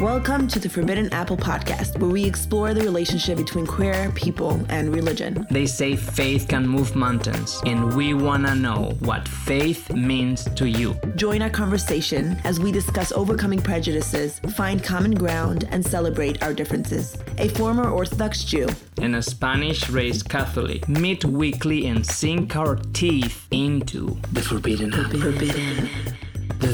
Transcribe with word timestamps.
Welcome 0.00 0.48
to 0.48 0.58
the 0.58 0.68
Forbidden 0.68 1.12
Apple 1.12 1.36
podcast, 1.36 1.98
where 1.98 2.10
we 2.10 2.24
explore 2.24 2.74
the 2.74 2.82
relationship 2.82 3.38
between 3.38 3.66
queer 3.66 4.10
people 4.14 4.60
and 4.68 4.94
religion. 4.94 5.46
They 5.50 5.66
say 5.66 5.96
faith 5.96 6.48
can 6.48 6.66
move 6.66 6.94
mountains, 6.96 7.60
and 7.64 7.94
we 7.94 8.12
wanna 8.12 8.54
know 8.54 8.96
what 9.00 9.26
faith 9.26 9.90
means 9.92 10.44
to 10.56 10.68
you. 10.68 10.94
Join 11.16 11.42
our 11.42 11.50
conversation 11.50 12.38
as 12.44 12.60
we 12.60 12.72
discuss 12.72 13.12
overcoming 13.12 13.62
prejudices, 13.62 14.40
find 14.54 14.82
common 14.82 15.14
ground, 15.14 15.66
and 15.70 15.84
celebrate 15.84 16.42
our 16.42 16.52
differences. 16.52 17.16
A 17.38 17.48
former 17.48 17.88
Orthodox 17.88 18.44
Jew 18.44 18.68
and 19.00 19.16
a 19.16 19.22
Spanish 19.22 19.88
raised 19.88 20.28
Catholic 20.28 20.88
meet 20.88 21.24
weekly 21.24 21.86
and 21.86 22.04
sink 22.04 22.56
our 22.56 22.76
teeth 22.92 23.46
into 23.50 24.18
the 24.32 24.42
forbidden 24.42 24.92
apple. 24.92 25.20
Forbidden. 25.20 25.88
The 26.04 26.15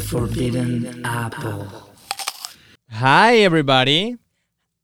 forbidden 0.04 1.04
apple. 1.04 1.66
Hi, 2.90 3.36
everybody. 3.38 4.16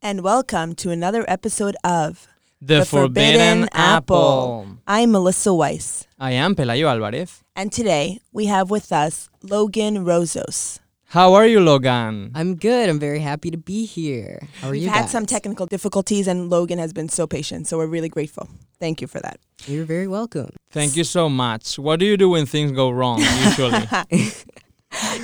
and 0.00 0.22
welcome 0.22 0.74
to 0.76 0.90
another 0.90 1.24
episode 1.28 1.76
of 1.84 2.26
The, 2.60 2.84
forbidden, 2.84 3.68
apple. 3.72 4.78
I'm 4.86 5.10
Melissa 5.12 5.52
Weiss, 5.52 6.06
I 6.18 6.32
am 6.32 6.54
Pelayo 6.54 6.88
Alvarez. 6.88 7.42
and 7.56 7.72
today 7.72 8.20
we 8.32 8.46
have 8.46 8.70
with 8.70 8.92
us 8.92 9.28
Logan 9.42 10.04
Rozos. 10.04 10.78
How 11.12 11.32
are 11.34 11.46
you, 11.46 11.60
Logan? 11.60 12.32
I'm 12.34 12.54
good. 12.56 12.88
I'm 12.90 12.98
very 13.00 13.20
happy 13.20 13.50
to 13.50 13.56
be 13.56 13.86
here. 13.86 14.40
How 14.60 14.68
are 14.68 14.72
We've 14.72 14.82
you 14.82 14.90
had 14.90 15.02
guys? 15.02 15.10
some 15.10 15.24
technical 15.24 15.64
difficulties, 15.66 16.28
and 16.28 16.50
Logan 16.50 16.78
has 16.78 16.92
been 16.92 17.08
so 17.08 17.26
patient, 17.26 17.66
so 17.66 17.78
we're 17.78 17.86
really 17.86 18.10
grateful. 18.10 18.46
Thank 18.78 19.00
you 19.00 19.06
for 19.06 19.18
that. 19.20 19.40
You're 19.66 19.86
very 19.86 20.06
welcome. 20.06 20.50
Thank 20.70 20.96
you 20.96 21.04
so 21.04 21.28
much. 21.30 21.78
What 21.78 21.98
do 21.98 22.04
you 22.06 22.16
do 22.18 22.28
when 22.28 22.44
things 22.46 22.72
go 22.72 22.90
wrong, 22.90 23.20
usually? 23.46 23.88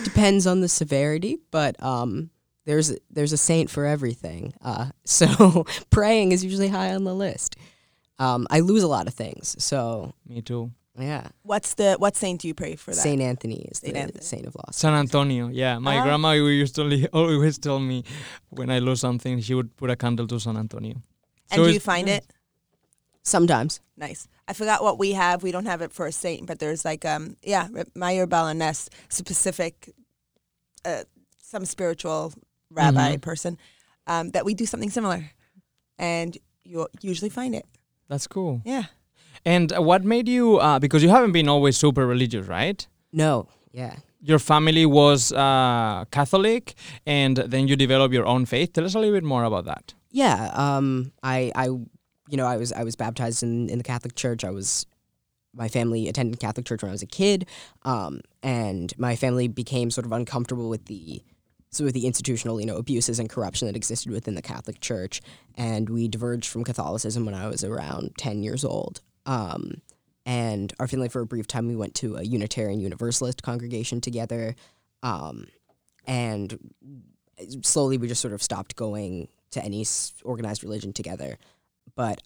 Depends 0.04 0.46
on 0.46 0.60
the 0.60 0.68
severity, 0.68 1.38
but 1.50 1.82
um, 1.82 2.30
there's 2.66 2.92
there's 3.10 3.32
a 3.32 3.36
saint 3.36 3.70
for 3.70 3.84
everything. 3.86 4.54
Uh, 4.62 4.90
so 5.04 5.64
praying 5.90 6.32
is 6.32 6.44
usually 6.44 6.68
high 6.68 6.94
on 6.94 7.04
the 7.04 7.14
list. 7.14 7.56
Um, 8.18 8.46
I 8.50 8.60
lose 8.60 8.82
a 8.82 8.88
lot 8.88 9.06
of 9.08 9.14
things, 9.14 9.56
so 9.58 10.14
Me 10.28 10.40
too. 10.40 10.70
yeah. 10.98 11.28
What's 11.42 11.74
the 11.74 11.96
what 11.98 12.14
saint 12.16 12.40
do 12.42 12.48
you 12.48 12.54
pray 12.54 12.76
for 12.76 12.92
that? 12.92 12.96
Saint 13.00 13.20
Anthony 13.20 13.62
is 13.70 13.78
Saint 13.78 13.94
the 13.94 14.00
Anthony. 14.00 14.22
saint 14.24 14.46
of 14.46 14.54
loss. 14.54 14.76
San 14.76 14.94
Antonio, 14.94 15.48
yeah. 15.48 15.78
My 15.78 15.98
Ah. 15.98 16.04
grandma 16.04 16.32
used 16.32 16.74
to 16.76 16.84
li- 16.84 17.08
always 17.12 17.58
tell 17.58 17.80
me 17.80 18.04
when 18.50 18.70
I 18.70 18.78
lose 18.78 19.00
something, 19.00 19.40
she 19.40 19.54
would 19.54 19.74
put 19.76 19.90
a 19.90 19.96
candle 19.96 20.26
to 20.28 20.38
San 20.38 20.56
Antonio. 20.56 20.94
and 21.50 21.58
So 21.58 21.64
do 21.66 21.72
you 21.72 21.80
find 21.80 22.08
it 22.08 22.24
Sometimes. 23.24 23.80
nice? 23.96 24.28
I 24.46 24.52
forgot 24.52 24.82
what 24.82 24.98
we 24.98 25.12
have. 25.12 25.42
We 25.42 25.50
don't 25.52 25.64
have 25.66 25.80
it 25.80 25.92
for 25.92 26.06
a 26.06 26.12
saint, 26.12 26.46
but 26.46 26.58
there's 26.58 26.84
like 26.84 27.04
um 27.04 27.36
yeah, 27.42 27.68
Meir 27.94 28.26
Baal 28.26 28.46
HaNes, 28.48 28.88
specific, 29.08 29.94
uh, 30.84 31.04
some 31.42 31.64
spiritual 31.64 32.32
rabbi 32.70 33.16
Mhm. 33.16 33.20
person, 33.22 33.56
um, 34.06 34.30
that 34.32 34.44
we 34.44 34.52
do 34.54 34.66
something 34.66 34.90
similar, 34.90 35.30
and 35.98 36.36
you 36.64 36.86
usually 37.00 37.30
find 37.30 37.54
it. 37.54 37.64
That's 38.08 38.26
cool. 38.26 38.60
Yeah. 38.64 38.84
And 39.46 39.72
uh, 39.72 39.80
what 39.82 40.04
made 40.04 40.28
you, 40.28 40.58
uh, 40.58 40.78
because 40.78 41.02
you 41.02 41.08
haven't 41.10 41.32
been 41.32 41.48
always 41.48 41.76
super 41.78 42.06
religious, 42.06 42.46
right? 42.46 42.86
No. 43.12 43.48
Yeah. 43.72 43.96
Your 44.20 44.38
family 44.38 44.86
was 44.86 45.32
uh, 45.32 46.04
Catholic 46.10 46.74
and 47.06 47.36
then 47.36 47.68
you 47.68 47.76
developed 47.76 48.14
your 48.14 48.26
own 48.26 48.46
faith. 48.46 48.72
Tell 48.72 48.84
us 48.84 48.94
a 48.94 48.98
little 48.98 49.14
bit 49.14 49.24
more 49.24 49.44
about 49.44 49.64
that. 49.66 49.94
Yeah. 50.10 50.50
Um. 50.54 51.12
I. 51.22 51.50
I. 51.54 51.68
You 52.28 52.36
know. 52.36 52.46
I 52.46 52.56
was. 52.56 52.72
I 52.72 52.84
was 52.84 52.96
baptized 52.96 53.42
in 53.42 53.68
in 53.68 53.78
the 53.78 53.84
Catholic 53.84 54.14
Church. 54.14 54.44
I 54.44 54.50
was. 54.50 54.86
My 55.56 55.68
family 55.68 56.08
attended 56.08 56.40
Catholic 56.40 56.66
church 56.66 56.82
when 56.82 56.90
I 56.90 56.92
was 56.92 57.02
a 57.02 57.06
kid, 57.06 57.46
um, 57.82 58.22
and 58.42 58.92
my 58.98 59.14
family 59.14 59.46
became 59.46 59.88
sort 59.88 60.04
of 60.04 60.10
uncomfortable 60.10 60.68
with 60.68 60.86
the, 60.86 61.22
so 61.70 61.84
with 61.84 61.94
the 61.94 62.08
institutional, 62.08 62.58
you 62.58 62.66
know, 62.66 62.76
abuses 62.76 63.20
and 63.20 63.30
corruption 63.30 63.68
that 63.68 63.76
existed 63.76 64.10
within 64.10 64.34
the 64.34 64.42
Catholic 64.42 64.80
Church, 64.80 65.20
and 65.54 65.88
we 65.88 66.08
diverged 66.08 66.50
from 66.50 66.64
Catholicism 66.64 67.24
when 67.24 67.36
I 67.36 67.46
was 67.46 67.62
around 67.62 68.14
ten 68.18 68.42
years 68.42 68.64
old. 68.64 69.00
Um, 69.26 69.80
and 70.26 70.72
our 70.80 70.88
family, 70.88 71.08
for 71.08 71.20
a 71.20 71.26
brief 71.26 71.46
time, 71.46 71.68
we 71.68 71.76
went 71.76 71.94
to 71.96 72.16
a 72.16 72.24
Unitarian 72.24 72.80
Universalist 72.80 73.44
congregation 73.44 74.00
together, 74.00 74.56
um, 75.04 75.46
and 76.04 76.58
slowly 77.62 77.96
we 77.96 78.08
just 78.08 78.20
sort 78.20 78.34
of 78.34 78.42
stopped 78.42 78.74
going 78.74 79.28
to 79.52 79.64
any 79.64 79.86
organized 80.24 80.64
religion 80.64 80.92
together. 80.92 81.38
But 81.96 82.22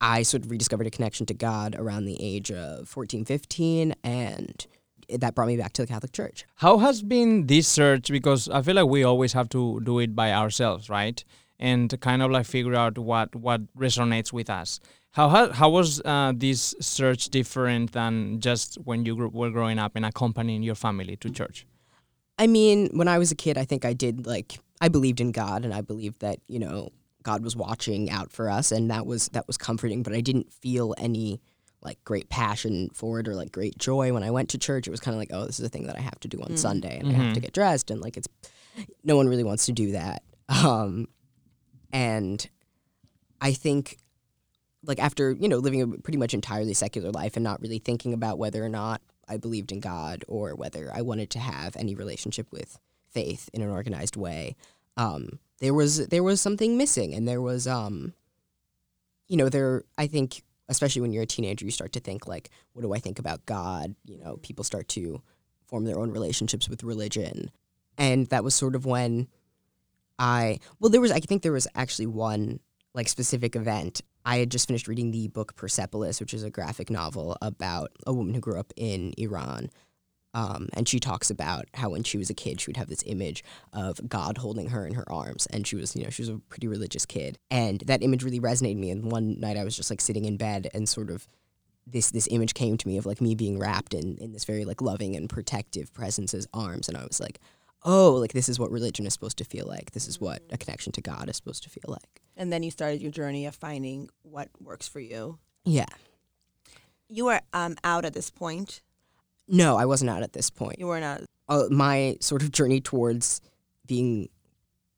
I 0.00 0.22
sort 0.22 0.44
of 0.44 0.50
rediscovered 0.50 0.86
a 0.86 0.90
connection 0.90 1.26
to 1.26 1.34
God 1.34 1.74
around 1.76 2.04
the 2.04 2.16
age 2.20 2.50
of 2.50 2.88
14, 2.88 3.24
15, 3.24 3.94
and 4.04 4.66
that 5.08 5.34
brought 5.34 5.48
me 5.48 5.56
back 5.56 5.72
to 5.74 5.82
the 5.82 5.88
Catholic 5.88 6.12
Church. 6.12 6.44
How 6.56 6.78
has 6.78 7.02
been 7.02 7.46
this 7.46 7.66
search? 7.68 8.10
Because 8.10 8.48
I 8.48 8.62
feel 8.62 8.74
like 8.74 8.86
we 8.86 9.04
always 9.04 9.32
have 9.32 9.48
to 9.50 9.80
do 9.80 9.98
it 10.00 10.14
by 10.14 10.32
ourselves, 10.32 10.90
right? 10.90 11.22
And 11.58 11.88
to 11.90 11.96
kind 11.96 12.22
of 12.22 12.30
like 12.30 12.46
figure 12.46 12.74
out 12.74 12.98
what, 12.98 13.34
what 13.34 13.62
resonates 13.74 14.32
with 14.32 14.50
us. 14.50 14.80
How, 15.12 15.30
how, 15.30 15.50
how 15.52 15.70
was 15.70 16.02
uh, 16.04 16.34
this 16.36 16.74
search 16.80 17.30
different 17.30 17.92
than 17.92 18.40
just 18.40 18.74
when 18.84 19.06
you 19.06 19.16
were 19.16 19.50
growing 19.50 19.78
up 19.78 19.96
and 19.96 20.04
accompanying 20.04 20.62
your 20.62 20.74
family 20.74 21.16
to 21.16 21.30
church? 21.30 21.66
I 22.38 22.46
mean, 22.46 22.90
when 22.92 23.08
I 23.08 23.16
was 23.16 23.30
a 23.32 23.34
kid, 23.34 23.56
I 23.56 23.64
think 23.64 23.86
I 23.86 23.94
did 23.94 24.26
like 24.26 24.58
I 24.80 24.88
believed 24.88 25.20
in 25.20 25.32
God, 25.32 25.64
and 25.64 25.72
I 25.72 25.80
believed 25.80 26.20
that 26.20 26.40
you 26.48 26.58
know 26.58 26.90
God 27.26 27.42
was 27.44 27.56
watching 27.56 28.08
out 28.10 28.30
for 28.32 28.48
us, 28.48 28.70
and 28.72 28.90
that 28.90 29.04
was 29.04 29.28
that 29.30 29.46
was 29.46 29.56
comforting. 29.58 30.02
But 30.02 30.14
I 30.14 30.20
didn't 30.20 30.52
feel 30.52 30.94
any 30.96 31.40
like 31.82 32.02
great 32.04 32.28
passion 32.30 32.88
for 32.94 33.20
it 33.20 33.28
or 33.28 33.34
like 33.34 33.52
great 33.52 33.76
joy 33.78 34.12
when 34.12 34.22
I 34.22 34.30
went 34.30 34.48
to 34.50 34.58
church. 34.58 34.86
It 34.86 34.90
was 34.90 35.00
kind 35.00 35.14
of 35.14 35.18
like, 35.18 35.30
oh, 35.32 35.44
this 35.44 35.58
is 35.60 35.66
a 35.66 35.68
thing 35.68 35.86
that 35.88 35.96
I 35.98 36.00
have 36.00 36.18
to 36.20 36.28
do 36.28 36.40
on 36.40 36.56
Sunday, 36.56 36.98
and 36.98 37.08
I 37.08 37.12
have 37.12 37.34
to 37.34 37.40
Mhm. 37.40 37.42
get 37.42 37.52
dressed, 37.52 37.90
and 37.90 38.00
like 38.00 38.16
it's 38.16 38.28
no 39.04 39.16
one 39.16 39.28
really 39.28 39.44
wants 39.44 39.66
to 39.66 39.72
do 39.72 39.92
that. 39.92 40.22
Um, 40.48 41.08
and 41.92 42.48
I 43.40 43.52
think 43.52 43.98
like 44.84 44.98
after 45.00 45.32
you 45.32 45.48
know 45.48 45.58
living 45.58 45.82
a 45.82 45.88
pretty 45.98 46.18
much 46.18 46.32
entirely 46.34 46.74
secular 46.74 47.10
life 47.10 47.36
and 47.36 47.44
not 47.44 47.60
really 47.60 47.78
thinking 47.80 48.12
about 48.14 48.38
whether 48.38 48.64
or 48.64 48.68
not 48.68 49.02
I 49.28 49.36
believed 49.36 49.72
in 49.72 49.80
God 49.80 50.24
or 50.28 50.54
whether 50.54 50.90
I 50.94 51.02
wanted 51.02 51.30
to 51.30 51.38
have 51.40 51.74
any 51.76 51.94
relationship 51.96 52.46
with 52.52 52.78
faith 53.10 53.48
in 53.52 53.62
an 53.62 53.70
organized 53.70 54.16
way, 54.16 54.54
um, 54.96 55.40
there 55.60 55.74
was 55.74 56.06
there 56.08 56.22
was 56.22 56.40
something 56.40 56.76
missing, 56.76 57.14
and 57.14 57.26
there 57.26 57.40
was 57.40 57.66
um, 57.66 58.14
you 59.28 59.36
know 59.36 59.48
there 59.48 59.84
I 59.96 60.06
think 60.06 60.42
especially 60.68 61.02
when 61.02 61.12
you're 61.12 61.22
a 61.22 61.26
teenager 61.26 61.64
you 61.64 61.70
start 61.70 61.92
to 61.92 62.00
think 62.00 62.26
like 62.26 62.50
what 62.72 62.82
do 62.82 62.92
I 62.92 62.98
think 62.98 63.18
about 63.18 63.46
God? 63.46 63.94
You 64.04 64.18
know 64.18 64.36
people 64.38 64.64
start 64.64 64.88
to 64.88 65.22
form 65.66 65.84
their 65.84 65.98
own 65.98 66.10
relationships 66.10 66.68
with 66.68 66.84
religion, 66.84 67.50
and 67.98 68.26
that 68.28 68.44
was 68.44 68.54
sort 68.54 68.74
of 68.74 68.86
when 68.86 69.28
I 70.18 70.60
well 70.80 70.90
there 70.90 71.00
was 71.00 71.12
I 71.12 71.20
think 71.20 71.42
there 71.42 71.52
was 71.52 71.68
actually 71.74 72.06
one 72.06 72.60
like 72.94 73.08
specific 73.08 73.56
event. 73.56 74.00
I 74.24 74.38
had 74.38 74.50
just 74.50 74.66
finished 74.66 74.88
reading 74.88 75.12
the 75.12 75.28
book 75.28 75.54
Persepolis, 75.54 76.18
which 76.18 76.34
is 76.34 76.42
a 76.42 76.50
graphic 76.50 76.90
novel 76.90 77.36
about 77.40 77.92
a 78.06 78.12
woman 78.12 78.34
who 78.34 78.40
grew 78.40 78.58
up 78.58 78.72
in 78.74 79.14
Iran. 79.18 79.70
Um, 80.36 80.68
and 80.74 80.86
she 80.86 81.00
talks 81.00 81.30
about 81.30 81.64
how 81.72 81.88
when 81.88 82.02
she 82.02 82.18
was 82.18 82.28
a 82.28 82.34
kid, 82.34 82.60
she 82.60 82.68
would 82.68 82.76
have 82.76 82.88
this 82.88 83.02
image 83.06 83.42
of 83.72 84.06
God 84.06 84.36
holding 84.36 84.68
her 84.68 84.86
in 84.86 84.92
her 84.92 85.10
arms, 85.10 85.46
and 85.46 85.66
she 85.66 85.76
was, 85.76 85.96
you 85.96 86.04
know, 86.04 86.10
she 86.10 86.20
was 86.20 86.28
a 86.28 86.38
pretty 86.50 86.68
religious 86.68 87.06
kid, 87.06 87.38
and 87.50 87.80
that 87.86 88.02
image 88.02 88.22
really 88.22 88.38
resonated 88.38 88.74
with 88.74 88.82
me. 88.82 88.90
And 88.90 89.10
one 89.10 89.40
night, 89.40 89.56
I 89.56 89.64
was 89.64 89.74
just 89.74 89.88
like 89.88 90.02
sitting 90.02 90.26
in 90.26 90.36
bed, 90.36 90.68
and 90.74 90.86
sort 90.86 91.08
of 91.08 91.26
this 91.86 92.10
this 92.10 92.28
image 92.30 92.52
came 92.52 92.76
to 92.76 92.86
me 92.86 92.98
of 92.98 93.06
like 93.06 93.22
me 93.22 93.34
being 93.34 93.58
wrapped 93.58 93.94
in 93.94 94.18
in 94.18 94.32
this 94.32 94.44
very 94.44 94.66
like 94.66 94.82
loving 94.82 95.16
and 95.16 95.30
protective 95.30 95.90
presence's 95.94 96.46
arms, 96.52 96.86
and 96.86 96.98
I 96.98 97.04
was 97.04 97.18
like, 97.18 97.40
oh, 97.86 98.12
like 98.12 98.34
this 98.34 98.50
is 98.50 98.58
what 98.58 98.70
religion 98.70 99.06
is 99.06 99.14
supposed 99.14 99.38
to 99.38 99.44
feel 99.44 99.66
like. 99.66 99.92
This 99.92 100.06
is 100.06 100.20
what 100.20 100.42
a 100.50 100.58
connection 100.58 100.92
to 100.92 101.00
God 101.00 101.30
is 101.30 101.36
supposed 101.36 101.62
to 101.62 101.70
feel 101.70 101.88
like. 101.88 102.20
And 102.36 102.52
then 102.52 102.62
you 102.62 102.70
started 102.70 103.00
your 103.00 103.10
journey 103.10 103.46
of 103.46 103.54
finding 103.54 104.10
what 104.20 104.50
works 104.60 104.86
for 104.86 105.00
you. 105.00 105.38
Yeah. 105.64 105.86
You 107.08 107.28
are 107.28 107.40
um, 107.54 107.76
out 107.82 108.04
at 108.04 108.12
this 108.12 108.28
point. 108.30 108.82
No, 109.48 109.76
I 109.76 109.84
wasn't 109.86 110.10
out 110.10 110.22
at 110.22 110.32
this 110.32 110.50
point. 110.50 110.78
You 110.78 110.86
were 110.88 111.00
not. 111.00 111.22
uh, 111.48 111.64
my 111.70 112.16
sort 112.20 112.42
of 112.42 112.50
journey 112.52 112.80
towards 112.80 113.40
being 113.86 114.28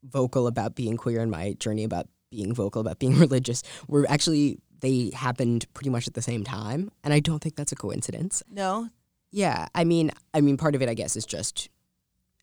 vocal 0.03 0.47
about 0.47 0.75
being 0.75 0.97
queer 0.97 1.21
and 1.21 1.31
my 1.31 1.53
journey 1.55 1.85
about 1.85 2.07
being 2.31 2.55
vocal 2.55 2.81
about 2.81 2.99
being 2.99 3.15
religious 3.19 3.63
were 3.89 4.07
actually 4.09 4.59
they 4.81 5.11
happened 5.15 5.67
pretty 5.75 5.91
much 5.91 6.07
at 6.07 6.15
the 6.15 6.23
same 6.23 6.45
time 6.45 6.91
and 7.03 7.13
i 7.13 7.19
don't 7.19 7.41
think 7.43 7.57
that's 7.57 7.73
a 7.73 7.77
coincidence 7.77 8.43
No. 8.51 8.89
yeah 9.33 9.67
i 9.75 9.83
mean 9.85 10.13
i 10.33 10.41
mean 10.41 10.57
part 10.57 10.75
of 10.77 10.83
it 10.83 10.89
i 10.89 10.95
guess 10.95 11.17
is 11.17 11.27
just 11.27 11.69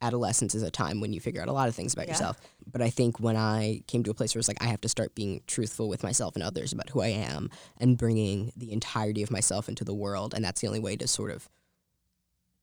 adolescence 0.01 0.53
is 0.53 0.63
a 0.63 0.69
time 0.69 0.99
when 0.99 1.13
you 1.13 1.21
figure 1.21 1.41
out 1.41 1.47
a 1.47 1.53
lot 1.53 1.69
of 1.69 1.75
things 1.75 1.93
about 1.93 2.07
Yeah. 2.07 2.13
yourself 2.13 2.37
but 2.71 2.81
i 2.81 2.89
think 2.89 3.19
when 3.21 3.37
i 3.37 3.81
came 3.87 4.03
to 4.03 4.11
a 4.11 4.13
place 4.13 4.35
where 4.35 4.39
it's 4.39 4.49
like 4.49 4.61
i 4.61 4.65
have 4.67 4.81
to 4.81 4.89
start 4.89 5.15
being 5.15 5.41
truthful 5.47 5.87
with 5.87 6.03
myself 6.03 6.35
and 6.35 6.43
others 6.43 6.73
about 6.73 6.89
who 6.89 7.01
i 7.01 7.07
am 7.07 7.49
and 7.79 7.97
bringing 7.97 8.51
the 8.57 8.71
entirety 8.73 9.23
of 9.23 9.31
myself 9.31 9.69
into 9.69 9.85
the 9.85 9.93
world 9.95 10.33
and 10.33 10.43
that's 10.43 10.59
the 10.61 10.67
only 10.67 10.79
way 10.79 10.97
to 10.97 11.07
sort 11.07 11.31
of 11.31 11.47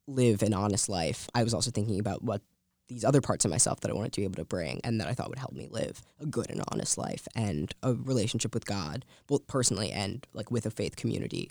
live 0.07 0.43
an 0.43 0.53
honest 0.55 0.89
life 0.89 1.29
i 1.35 1.43
was 1.45 1.55
also 1.55 1.71
thinking 1.71 1.99
about 2.01 2.23
what 2.23 2.43
these 2.89 3.05
other 3.05 3.21
parts 3.21 3.45
of 3.45 3.51
myself 3.51 3.81
that 3.81 3.91
i 3.91 3.95
wanted 3.95 4.13
to 4.13 4.21
be 4.21 4.25
able 4.25 4.35
to 4.35 4.45
bring 4.45 4.81
and 4.85 5.01
that 5.01 5.09
i 5.09 5.13
thought 5.15 5.29
would 5.29 5.39
help 5.39 5.53
me 5.53 5.69
live 5.71 6.03
a 6.21 6.27
good 6.27 6.51
and 6.51 6.63
honest 6.73 6.99
life 6.99 7.27
and 7.35 7.73
a 7.83 7.95
relationship 7.95 8.53
with 8.55 8.65
god 8.67 9.05
both 9.27 9.47
personally 9.47 9.91
and 9.93 10.27
like 10.35 10.51
with 10.51 10.67
a 10.67 10.71
faith 10.71 10.97
community 10.97 11.51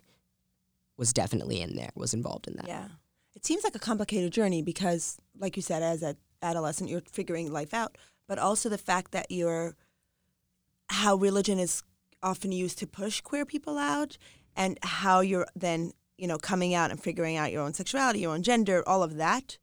was 0.97 1.13
definitely 1.13 1.61
in 1.61 1.75
there 1.75 1.89
was 1.95 2.13
involved 2.13 2.47
in 2.47 2.55
that 2.57 2.67
Yeah. 2.67 2.87
it 3.35 3.45
seems 3.45 3.63
like 3.63 3.75
a 3.75 3.79
complicated 3.79 4.31
journey 4.33 4.61
because, 4.61 5.17
like 5.39 5.55
you 5.55 5.61
said, 5.63 5.81
as 5.81 6.03
an 6.03 6.17
adolescent, 6.43 6.89
you're 6.89 7.01
figuring 7.09 7.51
life 7.51 7.73
out, 7.73 7.97
but 8.27 8.37
also 8.37 8.67
the 8.69 8.77
fact 8.77 9.11
that 9.13 9.27
you're 9.31 9.75
how 10.89 11.15
religion 11.15 11.57
is 11.57 11.81
often 12.21 12.51
used 12.51 12.77
to 12.79 12.85
push 12.87 13.21
queer 13.21 13.45
people 13.45 13.77
out, 13.77 14.17
and 14.55 14.77
how 14.83 15.21
you're 15.21 15.47
then 15.55 15.91
you 16.21 16.27
know 16.27 16.37
coming 16.37 16.75
out 16.75 16.91
and 16.91 17.01
figuring 17.01 17.35
out 17.35 17.51
your 17.51 17.63
own 17.63 17.73
sexuality, 17.73 18.19
your 18.19 18.33
own 18.33 18.43
gender, 18.43 18.83
all 18.87 19.01
of 19.01 19.17
that, 19.17 19.57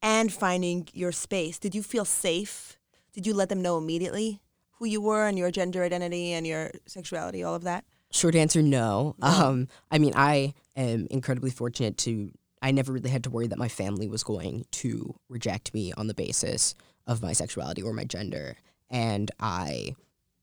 and 0.00 0.32
finding 0.32 0.88
your 0.94 1.12
space. 1.12 1.58
Did 1.58 1.74
you 1.74 1.82
feel 1.82 2.06
safe? 2.06 2.78
Did 3.12 3.26
you 3.26 3.34
let 3.34 3.50
them 3.50 3.60
know 3.60 3.76
immediately 3.76 4.40
who 4.78 4.86
you 4.86 5.02
were 5.02 5.26
and 5.28 5.38
your 5.38 5.50
gender 5.50 5.84
identity 5.84 6.32
and 6.32 6.46
your 6.46 6.70
sexuality, 6.86 7.42
all 7.44 7.54
of 7.54 7.64
that? 7.64 7.84
Short 8.10 8.34
answer, 8.34 8.62
no. 8.62 9.14
Um, 9.20 9.68
I 9.90 9.98
mean, 9.98 10.14
I 10.16 10.54
am 10.74 11.06
incredibly 11.10 11.50
fortunate 11.50 11.98
to. 11.98 12.30
I 12.62 12.70
never 12.70 12.92
really 12.92 13.10
had 13.10 13.24
to 13.24 13.30
worry 13.30 13.48
that 13.48 13.58
my 13.58 13.68
family 13.68 14.08
was 14.08 14.24
going 14.24 14.64
to 14.70 15.14
reject 15.28 15.74
me 15.74 15.92
on 15.92 16.06
the 16.06 16.14
basis 16.14 16.74
of 17.06 17.20
my 17.20 17.34
sexuality 17.34 17.82
or 17.82 17.92
my 17.92 18.04
gender, 18.04 18.56
and 18.88 19.30
I 19.38 19.96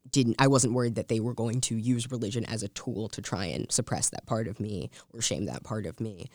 didn't. 0.09 0.36
I 0.39 0.48
wasn't 0.48 0.74
worried 0.74 0.95
that 0.95 1.07
they 1.07 1.19
were 1.19 1.33
going 1.33 1.62
to 1.62 1.77
use 1.77 2.12
religion 2.12 2.45
as 2.45 2.63
a 2.63 2.69
tool 2.69 3.09
to 3.09 3.21
try 3.21 3.45
and 3.45 3.71
suppress 3.71 4.09
that 4.09 4.25
part 4.25 4.48
of 4.48 4.59
me 4.59 4.89
or 5.13 5.21
shame 5.21 5.45
that 5.45 5.63
part 5.63 5.86
of 5.86 6.00
me. 6.00 6.27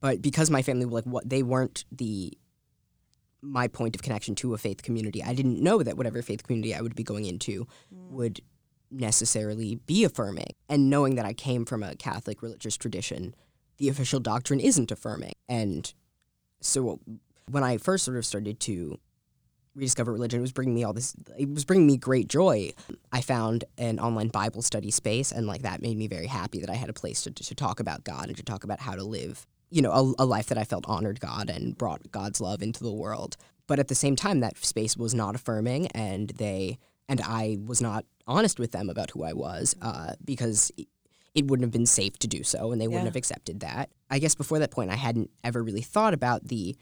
But 0.00 0.22
because 0.22 0.50
my 0.50 0.62
family, 0.62 0.86
were 0.86 0.92
like, 0.92 1.04
what 1.04 1.28
they 1.28 1.42
weren't 1.42 1.84
the 1.90 2.36
my 3.44 3.68
point 3.68 3.94
of 3.94 4.02
connection 4.02 4.34
to 4.34 4.54
a 4.54 4.58
faith 4.58 4.82
community. 4.82 5.22
I 5.22 5.34
didn't 5.34 5.62
know 5.62 5.82
that 5.82 5.96
whatever 5.96 6.22
faith 6.22 6.42
community 6.44 6.74
I 6.74 6.80
would 6.80 6.94
be 6.94 7.02
going 7.02 7.26
into 7.26 7.66
mm. 7.94 8.10
would 8.10 8.40
necessarily 8.90 9.76
be 9.86 10.04
affirming. 10.04 10.54
And 10.68 10.88
knowing 10.88 11.16
that 11.16 11.26
I 11.26 11.34
came 11.34 11.64
from 11.64 11.82
a 11.82 11.94
Catholic 11.94 12.42
religious 12.42 12.76
tradition, 12.76 13.34
the 13.76 13.88
official 13.88 14.20
doctrine 14.20 14.60
isn't 14.60 14.90
affirming. 14.90 15.34
And 15.48 15.92
so 16.60 17.00
when 17.50 17.62
I 17.62 17.76
first 17.76 18.04
sort 18.04 18.16
of 18.16 18.24
started 18.24 18.60
to 18.60 18.98
rediscover 19.74 20.12
religion, 20.12 20.38
it 20.38 20.42
was 20.42 20.52
bringing 20.52 20.74
me 20.74 20.84
all 20.84 20.92
this, 20.92 21.14
it 21.38 21.48
was 21.52 21.64
bringing 21.64 21.86
me 21.86 21.96
great 21.96 22.28
joy. 22.28 22.72
I 23.12 23.20
found 23.20 23.64
an 23.78 23.98
online 23.98 24.28
Bible 24.28 24.62
study 24.62 24.90
space, 24.90 25.32
and 25.32 25.46
like 25.46 25.62
that 25.62 25.82
made 25.82 25.96
me 25.96 26.06
very 26.06 26.26
happy 26.26 26.60
that 26.60 26.70
I 26.70 26.74
had 26.74 26.88
a 26.88 26.92
place 26.94 27.22
to, 27.22 27.30
to 27.30 27.54
talk 27.54 27.80
about 27.80 28.04
God 28.04 28.28
and 28.28 28.36
to 28.36 28.42
talk 28.42 28.64
about 28.64 28.80
how 28.80 28.94
to 28.94 29.04
live, 29.04 29.46
you 29.70 29.82
know, 29.82 29.90
a, 30.18 30.22
a 30.22 30.26
life 30.26 30.46
that 30.46 30.58
I 30.58 30.64
felt 30.64 30.84
honored 30.88 31.20
God 31.20 31.50
and 31.50 31.76
brought 31.76 32.10
God's 32.10 32.40
love 32.40 32.62
into 32.62 32.82
the 32.84 32.92
world. 32.92 33.36
But 33.66 33.78
at 33.78 33.88
the 33.88 33.94
same 33.94 34.14
time, 34.14 34.40
that 34.40 34.56
space 34.58 34.96
was 34.96 35.14
not 35.14 35.34
affirming, 35.34 35.88
and 35.88 36.30
they, 36.30 36.78
and 37.08 37.20
I 37.22 37.58
was 37.64 37.80
not 37.80 38.04
honest 38.26 38.58
with 38.58 38.72
them 38.72 38.88
about 38.90 39.10
who 39.10 39.24
I 39.24 39.32
was 39.32 39.74
uh, 39.82 40.12
because 40.24 40.70
it 41.34 41.46
wouldn't 41.48 41.64
have 41.64 41.72
been 41.72 41.84
safe 41.86 42.16
to 42.20 42.28
do 42.28 42.42
so 42.44 42.70
and 42.70 42.80
they 42.80 42.86
wouldn't 42.86 43.02
Yeah. 43.04 43.08
have 43.08 43.16
accepted 43.16 43.60
that. 43.60 43.90
I 44.08 44.18
guess 44.20 44.34
before 44.36 44.60
that 44.60 44.70
point 44.70 44.90
I 44.90 44.94
hadn't 44.94 45.30
ever 45.42 45.62
really 45.62 45.82
thought 45.82 46.14
about 46.14 46.46
the 46.46 46.76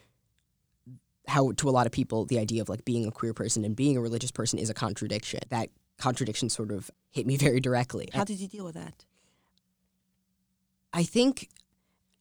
how 1.28 1.52
to 1.52 1.68
a 1.68 1.70
lot 1.70 1.86
of 1.86 1.92
people 1.92 2.24
the 2.24 2.38
idea 2.38 2.60
of 2.60 2.68
like 2.68 2.84
being 2.84 3.06
a 3.06 3.10
queer 3.10 3.32
person 3.32 3.64
and 3.64 3.76
being 3.76 3.96
a 3.96 4.00
religious 4.00 4.30
person 4.30 4.58
is 4.58 4.70
a 4.70 4.74
contradiction. 4.74 5.40
That 5.50 5.68
contradiction 5.98 6.48
sort 6.48 6.72
of 6.72 6.90
hit 7.10 7.26
me 7.26 7.36
very 7.46 7.60
directly. 7.60 8.08
How 8.12 8.24
did 8.24 8.40
you 8.40 8.48
deal 8.48 8.64
with 8.64 8.74
that? 8.74 9.04
I 10.92 11.04
think 11.04 11.48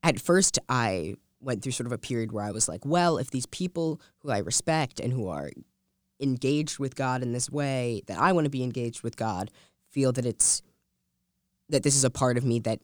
at 0.03 0.19
first 0.19 0.59
I 0.69 1.15
went 1.41 1.63
through 1.63 1.71
sort 1.71 1.87
of 1.87 1.91
a 1.91 1.97
period 1.97 2.31
where 2.31 2.43
I 2.43 2.51
was 2.51 2.69
like, 2.69 2.85
well, 2.85 3.17
if 3.17 3.31
these 3.31 3.47
people 3.47 3.99
who 4.19 4.29
I 4.29 4.37
respect 4.37 4.99
and 4.99 5.11
who 5.11 5.27
are 5.27 5.49
engaged 6.19 6.77
with 6.77 6.95
God 6.95 7.23
in 7.23 7.33
this 7.33 7.49
way 7.49 8.03
that 8.07 8.19
I 8.19 8.31
want 8.31 8.45
to 8.45 8.49
be 8.49 8.63
engaged 8.63 9.01
with 9.01 9.17
God 9.17 9.49
feel 9.89 10.11
that 10.13 10.25
it's 10.25 10.61
that 11.69 11.83
this 11.83 11.95
is 11.95 12.03
a 12.03 12.09
part 12.09 12.37
of 12.37 12.45
me 12.45 12.59
that 12.59 12.79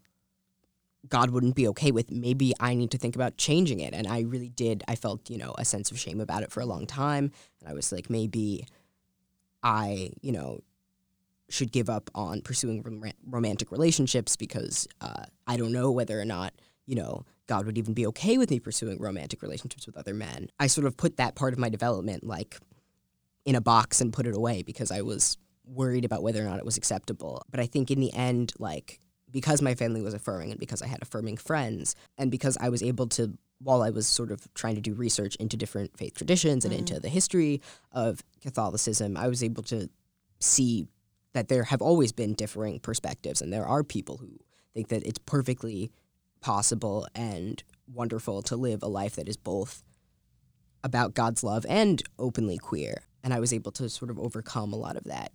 God 1.10 1.30
wouldn't 1.30 1.56
be 1.56 1.68
okay 1.70 1.92
with, 1.92 2.12
maybe 2.12 2.54
I 2.60 2.74
need 2.74 2.92
to 2.92 2.98
think 2.98 3.16
about 3.16 3.38
changing 3.38 3.80
it. 3.80 3.94
And 3.94 4.08
I 4.08 4.22
really 4.22 4.50
did. 4.50 4.84
I 4.88 4.96
felt, 4.96 5.30
you 5.30 5.38
know, 5.38 5.54
a 5.58 5.66
sense 5.66 5.92
of 5.92 6.00
shame 6.00 6.20
about 6.20 6.44
it 6.44 6.52
for 6.52 6.60
a 6.60 6.66
long 6.66 6.86
time. 6.86 7.32
And 7.62 7.70
I 7.70 7.74
was 7.74 7.92
like, 7.92 8.10
maybe 8.10 8.66
I, 9.64 10.12
you 10.22 10.32
know, 10.32 10.62
should 11.50 11.72
give 11.72 11.90
up 11.90 12.10
on 12.14 12.42
pursuing 12.42 12.82
rom- 12.82 13.14
romantic 13.26 13.72
relationships 13.72 14.36
because 14.36 14.88
uh, 15.00 15.24
I 15.46 15.56
don't 15.56 15.72
know 15.72 15.92
whether 15.92 16.20
or 16.20 16.26
not, 16.26 16.54
you 16.86 16.96
know, 16.96 17.24
God 17.48 17.66
would 17.66 17.78
even 17.78 17.94
be 17.94 18.06
okay 18.08 18.38
with 18.38 18.50
me 18.50 18.60
pursuing 18.60 19.00
romantic 19.00 19.42
relationships 19.42 19.86
with 19.86 19.98
other 19.98 20.14
men. 20.14 20.50
I 20.60 20.68
sort 20.68 20.86
of 20.86 20.98
put 20.98 21.18
that 21.18 21.36
part 21.36 21.54
of 21.54 21.60
my 21.60 21.70
development 21.70 22.26
like 22.26 22.60
in 23.46 23.56
a 23.56 23.62
box 23.62 24.02
and 24.02 24.12
put 24.12 24.28
it 24.28 24.36
away 24.36 24.62
because 24.62 24.92
I 24.92 25.02
was 25.02 25.38
worried 25.64 26.04
about 26.04 26.24
whether 26.24 26.42
or 26.42 26.46
not 26.46 26.60
it 26.60 26.66
was 26.66 26.76
acceptable. 26.76 27.42
But 27.50 27.62
I 27.62 27.66
think 27.66 27.90
in 27.90 28.02
the 28.02 28.14
end, 28.14 28.52
like, 28.60 29.00
because 29.32 29.62
my 29.62 29.76
family 29.76 30.02
was 30.02 30.14
affirming 30.14 30.52
and 30.52 30.60
because 30.60 30.82
I 30.82 30.88
had 30.88 31.02
affirming 31.02 31.38
friends 31.38 31.96
and 32.18 32.32
because 32.32 32.58
I 32.60 32.70
was 32.70 32.82
able 32.82 33.08
to, 33.10 33.38
while 33.60 33.82
I 33.82 33.90
was 33.90 34.08
sort 34.08 34.32
of 34.32 34.52
trying 34.54 34.76
to 34.76 34.82
do 34.82 34.94
research 34.94 35.36
into 35.36 35.58
different 35.58 35.98
faith 35.98 36.16
traditions 36.16 36.64
and 36.64 36.74
into 36.74 36.96
mm. 36.96 37.02
the 37.02 37.10
history 37.10 37.62
of 37.92 38.24
Catholicism, 38.42 39.18
I 39.18 39.28
was 39.28 39.44
able 39.44 39.64
to 39.64 39.90
see 40.40 40.88
that 41.34 41.50
there 41.50 41.64
have 41.64 41.82
always 41.82 42.12
been 42.12 42.34
differing 42.34 42.80
perspectives 42.80 43.42
and 43.42 43.52
there 43.52 43.66
are 43.66 43.84
people 43.84 44.18
who 44.18 44.40
think 44.74 44.88
that 44.90 45.06
it's 45.06 45.20
perfectly 45.20 45.92
possible 46.42 47.08
and 47.16 47.64
wonderful 47.92 48.42
to 48.44 48.56
live 48.56 48.84
a 48.84 48.88
life 48.88 49.16
that 49.16 49.28
is 49.28 49.38
both 49.38 49.84
about 50.84 51.14
God's 51.14 51.44
love 51.44 51.66
and 51.68 52.02
openly 52.18 52.58
queer. 52.58 53.04
And 53.24 53.34
I 53.34 53.40
was 53.40 53.52
able 53.52 53.72
to 53.74 53.90
sort 53.90 54.12
of 54.12 54.20
overcome 54.20 54.72
a 54.72 54.78
lot 54.78 54.96
of 54.96 55.04
that 55.06 55.32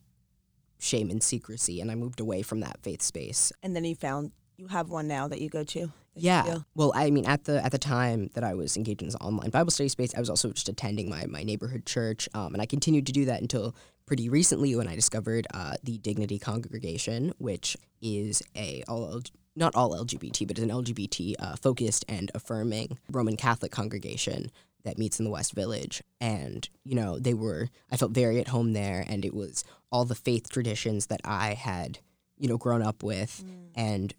shame 0.82 1.11
and 1.11 1.23
secrecy 1.23 1.81
and 1.81 1.90
I 1.90 1.94
moved 1.94 2.20
away 2.20 2.43
from 2.43 2.61
that 2.61 2.79
faith 2.82 3.02
space. 3.02 3.52
And 3.62 3.75
then 3.75 3.84
you 3.84 3.94
found 3.94 4.32
you 4.56 4.69
have 4.69 4.90
one 4.90 5.08
now 5.08 5.29
that 5.29 5.40
you 5.40 5.49
go 5.49 5.64
to. 5.64 5.90
Yeah. 6.14 6.58
Well, 6.75 6.93
I 6.94 7.11
mean, 7.11 7.25
at 7.25 7.44
the 7.44 7.64
at 7.64 7.73
the 7.73 7.79
time 7.79 8.31
that 8.34 8.44
I 8.44 8.55
was 8.55 8.76
engaged 8.76 9.00
in 9.00 9.08
this 9.08 9.17
online 9.20 9.50
Bible 9.50 9.70
study 9.70 9.88
space, 9.88 10.14
I 10.14 10.20
was 10.20 10.29
also 10.29 10.52
just 10.52 10.69
attending 10.69 11.08
my 11.08 11.25
my 11.26 11.43
neighborhood 11.43 11.87
church, 11.87 12.29
um, 12.34 12.52
and 12.52 12.61
I 12.61 12.67
continued 12.67 13.06
to 13.06 13.12
do 13.12 13.25
that 13.25 13.40
until 13.40 13.75
pretty 14.05 14.29
recently 14.29 14.76
when 14.76 14.88
I 14.88 14.94
discovered 14.94 15.46
uh, 15.55 15.75
the 15.82 15.96
Dignity 15.99 16.38
Congregation, 16.38 17.32
which 17.38 17.76
is 18.02 18.43
a 18.55 18.84
all 18.88 19.23
not 19.56 19.75
all 19.75 19.96
LGBT, 19.96 20.46
but 20.46 20.58
is 20.58 20.64
an 20.64 20.70
LGBT 20.70 21.34
uh, 21.38 21.56
focused 21.56 22.05
and 22.08 22.31
affirming 22.34 22.99
Roman 23.11 23.37
Catholic 23.37 23.73
congregation 23.73 24.50
that 24.84 24.99
meets 24.99 25.19
in 25.19 25.25
the 25.25 25.31
West 25.31 25.52
Village. 25.52 26.02
And 26.20 26.69
you 26.84 26.94
know, 26.94 27.19
they 27.19 27.34
were 27.34 27.69
I 27.90 27.96
felt 27.96 28.12
very 28.12 28.40
at 28.40 28.49
home 28.49 28.73
there, 28.73 29.05
and 29.06 29.25
it 29.25 29.34
was 29.34 29.64
all 29.90 30.05
the 30.05 30.14
faith 30.14 30.49
traditions 30.49 31.06
that 31.06 31.20
I 31.25 31.55
had 31.55 31.99
you 32.38 32.49
know 32.49 32.58
grown 32.58 32.82
up 32.82 33.02
with, 33.02 33.44
mm. 33.46 33.69
and 33.75 34.14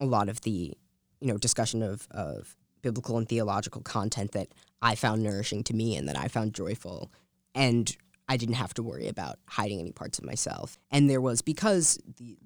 a 0.00 0.06
lot 0.06 0.28
of 0.28 0.42
the 0.42 0.76
you 1.20 1.28
know 1.28 1.38
discussion 1.38 1.82
of 1.82 2.06
of 2.10 2.56
biblical 2.82 3.16
and 3.16 3.28
theological 3.28 3.80
content 3.80 4.32
that 4.32 4.48
I 4.82 4.94
found 4.94 5.22
nourishing 5.22 5.64
to 5.64 5.74
me 5.74 5.96
and 5.96 6.06
that 6.08 6.18
I 6.18 6.28
found 6.28 6.52
joyful. 6.52 7.10
And 7.54 7.96
I 8.28 8.36
didn't 8.36 8.56
have 8.56 8.74
to 8.74 8.82
worry 8.82 9.08
about 9.08 9.38
hiding 9.48 9.80
any 9.80 9.90
parts 9.90 10.18
of 10.18 10.24
myself. 10.24 10.78
And 10.90 11.08
there 11.08 11.20
was 11.20 11.40
because 11.42 11.98
the 12.18 12.36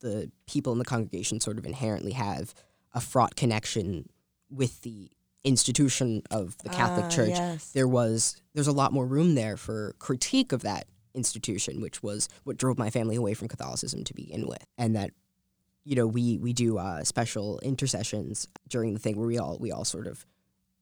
the 0.00 0.30
people 0.46 0.72
in 0.72 0.78
the 0.78 0.84
congregation 0.84 1.40
sort 1.40 1.58
of 1.58 1.66
inherently 1.66 2.12
have 2.12 2.54
a 2.94 3.00
fraught 3.00 3.34
connection 3.34 4.08
with 4.48 4.82
the 4.82 5.10
institution 5.44 6.22
of 6.30 6.56
the 6.58 6.68
Catholic 6.68 7.06
Ah, 7.06 7.08
Church 7.08 7.28
yes. 7.30 7.70
there 7.72 7.88
was 7.88 8.36
there's 8.54 8.66
a 8.66 8.72
lot 8.72 8.92
more 8.92 9.06
room 9.06 9.34
there 9.34 9.56
for 9.56 9.94
critique 9.98 10.52
of 10.52 10.62
that 10.62 10.86
institution 11.14 11.80
which 11.80 12.02
was 12.02 12.28
what 12.44 12.56
drove 12.56 12.78
my 12.78 12.90
family 12.90 13.16
away 13.16 13.34
from 13.34 13.48
Catholicism 13.48 14.04
to 14.04 14.14
begin 14.14 14.46
with 14.46 14.64
and 14.76 14.94
that 14.96 15.10
you 15.84 15.94
know 15.96 16.06
we 16.06 16.38
we 16.38 16.52
do 16.52 16.76
uh, 16.78 17.02
special 17.04 17.58
intercessions 17.60 18.46
during 18.68 18.92
the 18.94 19.00
thing 19.00 19.16
where 19.16 19.26
we 19.26 19.38
all 19.38 19.56
we 19.60 19.70
all 19.72 19.84
sort 19.84 20.06
of 20.06 20.26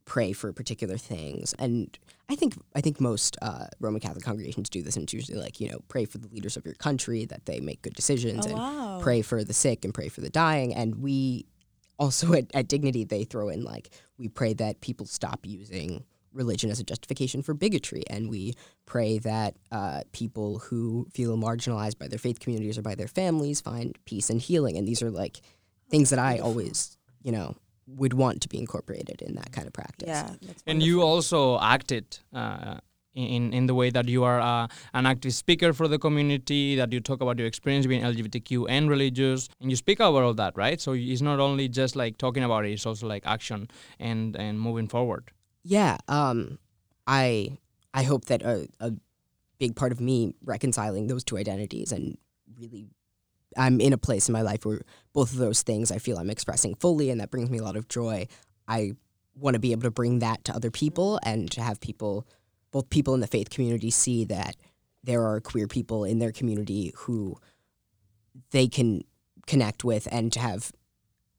pray 0.05 0.33
for 0.33 0.53
particular 0.53 0.97
things 0.97 1.55
and 1.59 1.99
I 2.29 2.35
think 2.35 2.55
I 2.75 2.81
think 2.81 3.01
most 3.01 3.37
uh, 3.43 3.67
Roman 3.81 4.01
Catholic 4.01 4.25
congregations 4.25 4.69
do 4.71 4.83
this 4.83 4.97
and 4.97 5.03
it's 5.05 5.13
usually 5.13 5.39
like 5.39 5.61
you 5.61 5.69
know 5.71 5.81
pray 5.89 6.07
for 6.07 6.19
the 6.19 6.29
leaders 6.29 6.57
of 6.57 6.65
your 6.65 6.75
country 6.75 7.25
that 7.27 7.45
they 7.47 7.61
make 7.61 7.83
good 7.83 7.95
decisions 7.95 8.47
Oh, 8.47 8.51
and 8.51 8.59
wow. 8.59 9.01
pray 9.03 9.23
for 9.23 9.45
the 9.45 9.53
sick 9.55 9.85
and 9.85 9.93
pray 9.93 10.09
for 10.09 10.23
the 10.23 10.31
dying 10.31 10.75
and 10.75 10.97
we 10.97 11.47
also 11.99 12.33
at, 12.35 12.45
at 12.55 12.69
dignity 12.69 13.05
they 13.05 13.25
throw 13.25 13.49
in 13.49 13.65
like 13.65 13.91
we 14.19 14.29
pray 14.29 14.53
that 14.55 14.81
people 14.81 15.07
stop 15.07 15.41
using 15.45 16.05
religion 16.33 16.71
as 16.71 16.79
a 16.79 16.85
justification 16.85 17.43
for 17.43 17.55
bigotry 17.55 18.03
and 18.11 18.29
we 18.29 18.55
pray 18.85 19.19
that 19.19 19.57
uh, 19.73 20.03
people 20.13 20.59
who 20.59 21.07
feel 21.13 21.37
marginalized 21.37 21.99
by 21.99 22.07
their 22.07 22.19
faith 22.19 22.39
communities 22.39 22.77
or 22.77 22.83
by 22.83 22.95
their 22.95 23.09
families 23.09 23.61
find 23.61 23.99
peace 24.05 24.29
and 24.29 24.41
healing. 24.41 24.77
And 24.77 24.87
these 24.87 25.03
are 25.03 25.11
like 25.11 25.41
things 25.89 26.11
that 26.11 26.19
i 26.19 26.39
always 26.39 26.99
you 27.23 27.31
know 27.31 27.55
would 27.87 28.13
want 28.13 28.41
to 28.43 28.49
be 28.49 28.59
incorporated 28.59 29.23
in 29.23 29.37
that 29.37 29.53
kind 29.53 29.67
of 29.67 29.73
practice. 29.73 30.09
Yeah. 30.09 30.31
And 30.67 30.83
you 30.83 31.03
also 31.03 31.59
acted 31.61 32.19
uh, 32.33 32.79
in 33.17 33.53
in 33.53 33.67
the 33.67 33.75
way 33.75 33.91
that 33.91 34.09
you 34.09 34.25
are 34.25 34.41
uh, 34.41 34.69
an 34.95 35.07
active 35.07 35.35
speaker 35.35 35.73
for 35.73 35.89
the 35.89 35.99
community, 35.99 36.77
that 36.77 36.93
you 36.93 37.01
talk 37.01 37.21
about 37.21 37.39
your 37.39 37.47
experience 37.47 37.87
being 37.87 38.03
LGBTQ 38.03 38.67
and 38.69 38.89
religious, 38.91 39.49
and 39.61 39.71
you 39.71 39.77
speak 39.77 39.99
about 40.01 40.23
all 40.23 40.35
that, 40.35 40.57
right? 40.57 40.81
So 40.81 40.93
it's 40.93 41.23
not 41.23 41.41
only 41.41 41.69
just 41.69 41.97
like 41.97 42.19
talking 42.19 42.45
about 42.45 42.67
it; 42.67 42.73
it's 42.73 42.87
also 42.87 43.07
like 43.07 43.27
action 43.27 43.69
and 43.99 44.37
and 44.37 44.61
moving 44.61 44.89
forward. 44.89 45.31
Yeah, 45.63 45.97
um, 46.09 46.59
I 47.07 47.59
I 47.95 48.03
hope 48.03 48.27
that 48.27 48.43
a, 48.43 48.69
a 48.81 48.93
big 49.59 49.75
part 49.75 49.93
of 49.93 50.01
me 50.01 50.35
reconciling 50.45 51.07
those 51.07 51.25
two 51.25 51.39
identities 51.39 51.93
and 51.93 52.19
really 52.59 52.91
I'm 53.57 53.81
in 53.81 53.93
a 53.93 53.99
place 53.99 54.29
in 54.29 54.33
my 54.33 54.43
life 54.43 54.67
where 54.67 54.83
both 55.15 55.33
of 55.33 55.39
those 55.39 55.63
things 55.63 55.91
I 55.91 55.99
feel 55.99 56.19
I'm 56.19 56.31
expressing 56.31 56.75
fully 56.75 57.11
and 57.11 57.21
that 57.21 57.31
brings 57.31 57.49
me 57.49 57.59
a 57.59 57.63
lot 57.63 57.77
of 57.77 57.89
joy. 57.89 58.27
I 58.69 58.93
want 59.35 59.55
to 59.55 59.61
be 59.61 59.73
able 59.73 59.83
to 59.83 59.91
bring 59.91 60.19
that 60.19 60.45
to 60.45 60.55
other 60.55 60.71
people 60.71 61.19
and 61.23 61.51
to 61.53 61.63
have 61.63 61.81
people, 61.81 62.27
both 62.77 62.91
people 62.91 63.15
in 63.15 63.21
the 63.21 63.27
faith 63.27 63.49
community, 63.49 63.91
see 63.91 64.23
that 64.27 64.55
there 65.03 65.25
are 65.25 65.41
queer 65.41 65.67
people 65.67 66.05
in 66.05 66.19
their 66.19 66.31
community 66.31 66.93
who 66.95 67.35
they 68.51 68.69
can 68.69 69.03
connect 69.47 69.83
with 69.83 70.07
and 70.13 70.31
to 70.31 70.39
have 70.39 70.73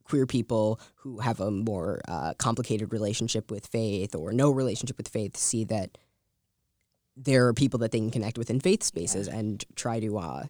queer 0.03 0.25
people 0.25 0.79
who 0.95 1.19
have 1.19 1.39
a 1.39 1.51
more 1.51 2.01
uh, 2.07 2.33
complicated 2.39 2.91
relationship 2.91 3.51
with 3.51 3.67
faith 3.67 4.15
or 4.15 4.33
no 4.33 4.49
relationship 4.49 4.97
with 4.97 5.07
faith 5.07 5.37
see 5.37 5.63
that 5.63 5.99
there 7.15 7.45
are 7.45 7.53
people 7.53 7.77
that 7.77 7.91
they 7.91 7.99
can 7.99 8.09
connect 8.09 8.39
with 8.39 8.49
in 8.49 8.59
faith 8.59 8.81
spaces 8.81 9.27
and 9.27 9.63
try 9.75 9.99
to 9.99 10.17
uh, 10.17 10.45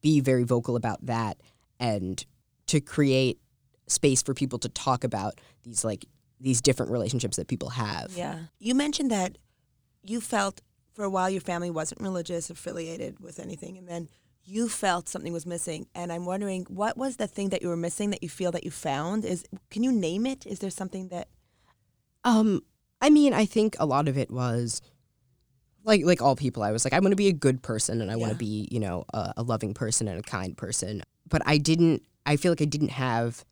be 0.00 0.20
very 0.20 0.44
vocal 0.44 0.76
about 0.76 1.04
that 1.04 1.36
and 1.80 2.24
to 2.68 2.80
create 2.80 3.40
space 3.88 4.22
for 4.22 4.34
people 4.34 4.60
to 4.60 4.68
talk 4.68 5.02
about 5.02 5.40
these 5.64 5.84
like 5.84 6.04
these 6.38 6.60
different 6.60 6.92
relationships 6.92 7.38
that 7.38 7.48
people 7.48 7.70
have. 7.70 8.12
Yeah. 8.14 8.38
You 8.60 8.76
mentioned 8.76 9.10
that 9.10 9.36
you 10.02 10.20
felt 10.20 10.62
for 10.92 11.04
a 11.04 11.10
while 11.10 11.30
your 11.30 11.40
family 11.40 11.70
wasn't 11.70 12.00
religious, 12.00 12.50
affiliated 12.50 13.20
with 13.20 13.38
anything, 13.38 13.78
and 13.78 13.88
then 13.88 14.08
you 14.44 14.68
felt 14.68 15.08
something 15.08 15.32
was 15.32 15.46
missing. 15.46 15.86
And 15.94 16.10
I'm 16.10 16.24
wondering 16.24 16.64
what 16.68 16.96
was 16.96 17.16
the 17.16 17.26
thing 17.26 17.50
that 17.50 17.62
you 17.62 17.68
were 17.68 17.76
missing 17.76 18.10
that 18.10 18.22
you 18.22 18.28
feel 18.28 18.50
that 18.52 18.64
you 18.64 18.70
found? 18.70 19.24
Is 19.24 19.44
can 19.70 19.82
you 19.82 19.92
name 19.92 20.26
it? 20.26 20.46
Is 20.46 20.58
there 20.60 20.70
something 20.70 21.08
that 21.08 21.28
Um, 22.24 22.62
I 23.00 23.10
mean, 23.10 23.32
I 23.32 23.44
think 23.44 23.76
a 23.78 23.86
lot 23.86 24.08
of 24.08 24.18
it 24.18 24.30
was 24.30 24.80
like 25.84 26.04
like 26.04 26.20
all 26.20 26.36
people. 26.36 26.62
I 26.62 26.72
was 26.72 26.84
like, 26.84 26.92
I 26.92 26.98
want 26.98 27.12
to 27.12 27.16
be 27.16 27.28
a 27.28 27.32
good 27.32 27.62
person, 27.62 28.00
and 28.00 28.10
I 28.10 28.16
want 28.16 28.32
to 28.32 28.38
be, 28.38 28.68
you 28.70 28.80
know, 28.80 29.04
a, 29.14 29.34
a 29.38 29.42
loving 29.42 29.74
person 29.74 30.08
and 30.08 30.18
a 30.18 30.22
kind 30.22 30.56
person. 30.56 31.02
But 31.28 31.42
I 31.46 31.58
didn't. 31.58 32.02
I 32.26 32.36
feel 32.36 32.52
like 32.52 32.62
I 32.62 32.66
didn't 32.66 32.90
have 32.90 33.44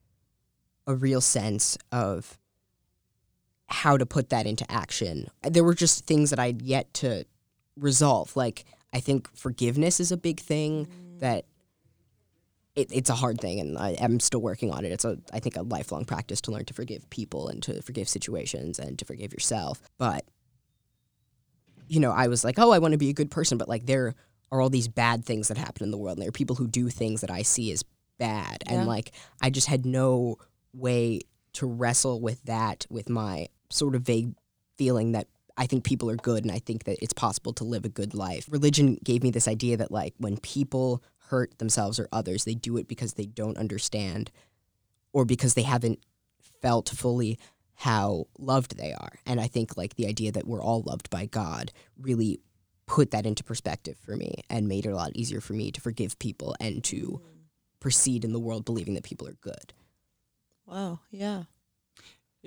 a 0.87 0.95
real 0.95 1.21
sense 1.21 1.79
of 1.93 2.39
how 3.69 3.97
to 3.97 4.07
put 4.07 4.31
that 4.31 4.47
into 4.47 4.71
action. 4.71 5.29
There 5.43 5.65
were 5.65 5.75
just 5.75 6.07
things 6.07 6.31
that 6.31 6.39
I'd 6.39 6.63
yet 6.63 6.93
to 6.95 7.25
resolve. 7.77 8.37
Like 8.37 8.65
I 8.93 9.01
think 9.01 9.29
forgiveness 9.37 10.01
is 10.01 10.13
a 10.13 10.17
big 10.17 10.41
thing 10.41 10.87
mm. 10.87 11.21
that 11.21 11.45
it, 12.77 12.89
it's 12.93 13.11
a 13.11 13.15
hard 13.15 13.41
thing, 13.41 13.59
and 13.59 13.79
I 13.79 13.91
am 13.93 14.21
still 14.21 14.41
working 14.41 14.71
on 14.71 14.85
it. 14.85 14.93
It's 14.93 15.05
a, 15.05 15.19
I 15.33 15.41
think, 15.41 15.57
a 15.57 15.63
lifelong 15.63 16.05
practice 16.05 16.43
to 16.43 16.51
learn 16.51 16.67
to 16.67 16.75
forgive 16.75 17.09
people 17.09 17.49
and 17.49 17.63
to 17.63 17.81
forgive 17.81 18.09
situations 18.09 18.79
and 18.79 18.99
to 18.99 19.05
forgive 19.07 19.33
yourself. 19.33 19.81
But, 19.97 20.25
you 21.89 22.01
know, 22.01 22.13
I 22.13 22.29
was 22.29 22.45
like, 22.45 22.59
oh, 22.59 22.73
I 22.73 22.79
want 22.79 22.93
to 22.93 22.99
be 22.99 23.09
a 23.09 23.15
good 23.15 23.31
person, 23.31 23.57
but 23.57 23.69
like 23.69 23.87
there 23.87 24.15
are 24.53 24.61
all 24.61 24.69
these 24.69 24.89
bad 24.89 25.25
things 25.25 25.49
that 25.49 25.57
happen 25.57 25.85
in 25.85 25.91
the 25.91 25.97
world, 25.97 26.19
and 26.19 26.23
there 26.23 26.29
are 26.29 26.33
people 26.33 26.57
who 26.57 26.69
do 26.69 26.91
things 26.91 27.23
that 27.23 27.31
I 27.31 27.43
see 27.43 27.73
as 27.73 27.83
bad, 28.19 28.63
Yeah. 28.67 28.75
and 28.75 28.87
like 28.87 29.13
I 29.41 29.51
just 29.51 29.67
had 29.69 29.87
no 29.87 30.37
way 30.75 31.21
to 31.55 31.67
wrestle 31.67 32.21
with 32.21 32.43
that 32.45 32.87
with 32.91 33.09
my 33.09 33.49
sort 33.71 33.95
of 33.95 34.03
vague 34.03 34.35
feeling 34.77 35.13
that 35.13 35.29
I 35.57 35.67
think 35.67 35.85
people 35.85 36.11
are 36.11 36.17
good 36.17 36.45
and 36.45 36.53
I 36.53 36.59
think 36.59 36.85
that 36.85 36.99
it's 37.03 37.13
possible 37.13 37.53
to 37.55 37.65
live 37.65 37.85
a 37.85 37.91
good 37.91 38.15
life. 38.15 38.47
Religion 38.51 38.99
gave 39.03 39.23
me 39.23 39.31
this 39.31 39.49
idea 39.49 39.77
that 39.79 39.91
like 39.91 40.15
when 40.19 40.37
people 40.37 41.03
hurt 41.29 41.59
themselves 41.59 41.99
or 41.99 42.09
others, 42.13 42.45
they 42.45 42.55
do 42.55 42.77
it 42.77 42.89
because 42.89 43.15
they 43.15 43.27
don't 43.27 43.57
understand 43.57 44.31
or 45.13 45.25
because 45.25 45.55
they 45.55 45.63
haven't 45.63 46.01
felt 46.61 46.89
fully 46.91 47.39
how 47.75 48.27
loved 48.39 48.77
they 48.77 48.93
are. 48.93 49.19
And 49.25 49.41
I 49.41 49.47
think 49.47 49.77
like 49.77 49.97
the 49.97 50.07
idea 50.07 50.33
that 50.33 50.47
we're 50.47 50.63
all 50.63 50.83
loved 50.83 51.11
by 51.11 51.27
God 51.27 51.73
really 51.99 52.41
put 52.87 53.11
that 53.11 53.27
into 53.27 53.43
perspective 53.43 53.97
for 53.99 54.17
me 54.17 54.43
and 54.49 54.69
made 54.69 54.87
it 54.87 54.91
a 54.91 54.97
lot 54.97 55.13
easier 55.15 55.41
for 55.41 55.55
me 55.55 55.71
to 55.73 55.81
forgive 55.81 56.19
people 56.19 56.55
and 56.61 56.85
to 56.85 56.97
mm. 56.97 57.21
proceed 57.81 58.25
in 58.25 58.33
the 58.33 58.39
world 58.39 58.65
believing 58.65 58.95
that 58.95 59.05
people 59.05 59.27
are 59.27 59.37
good. 59.41 59.73
Wow, 60.67 61.01
yeah. 61.11 61.45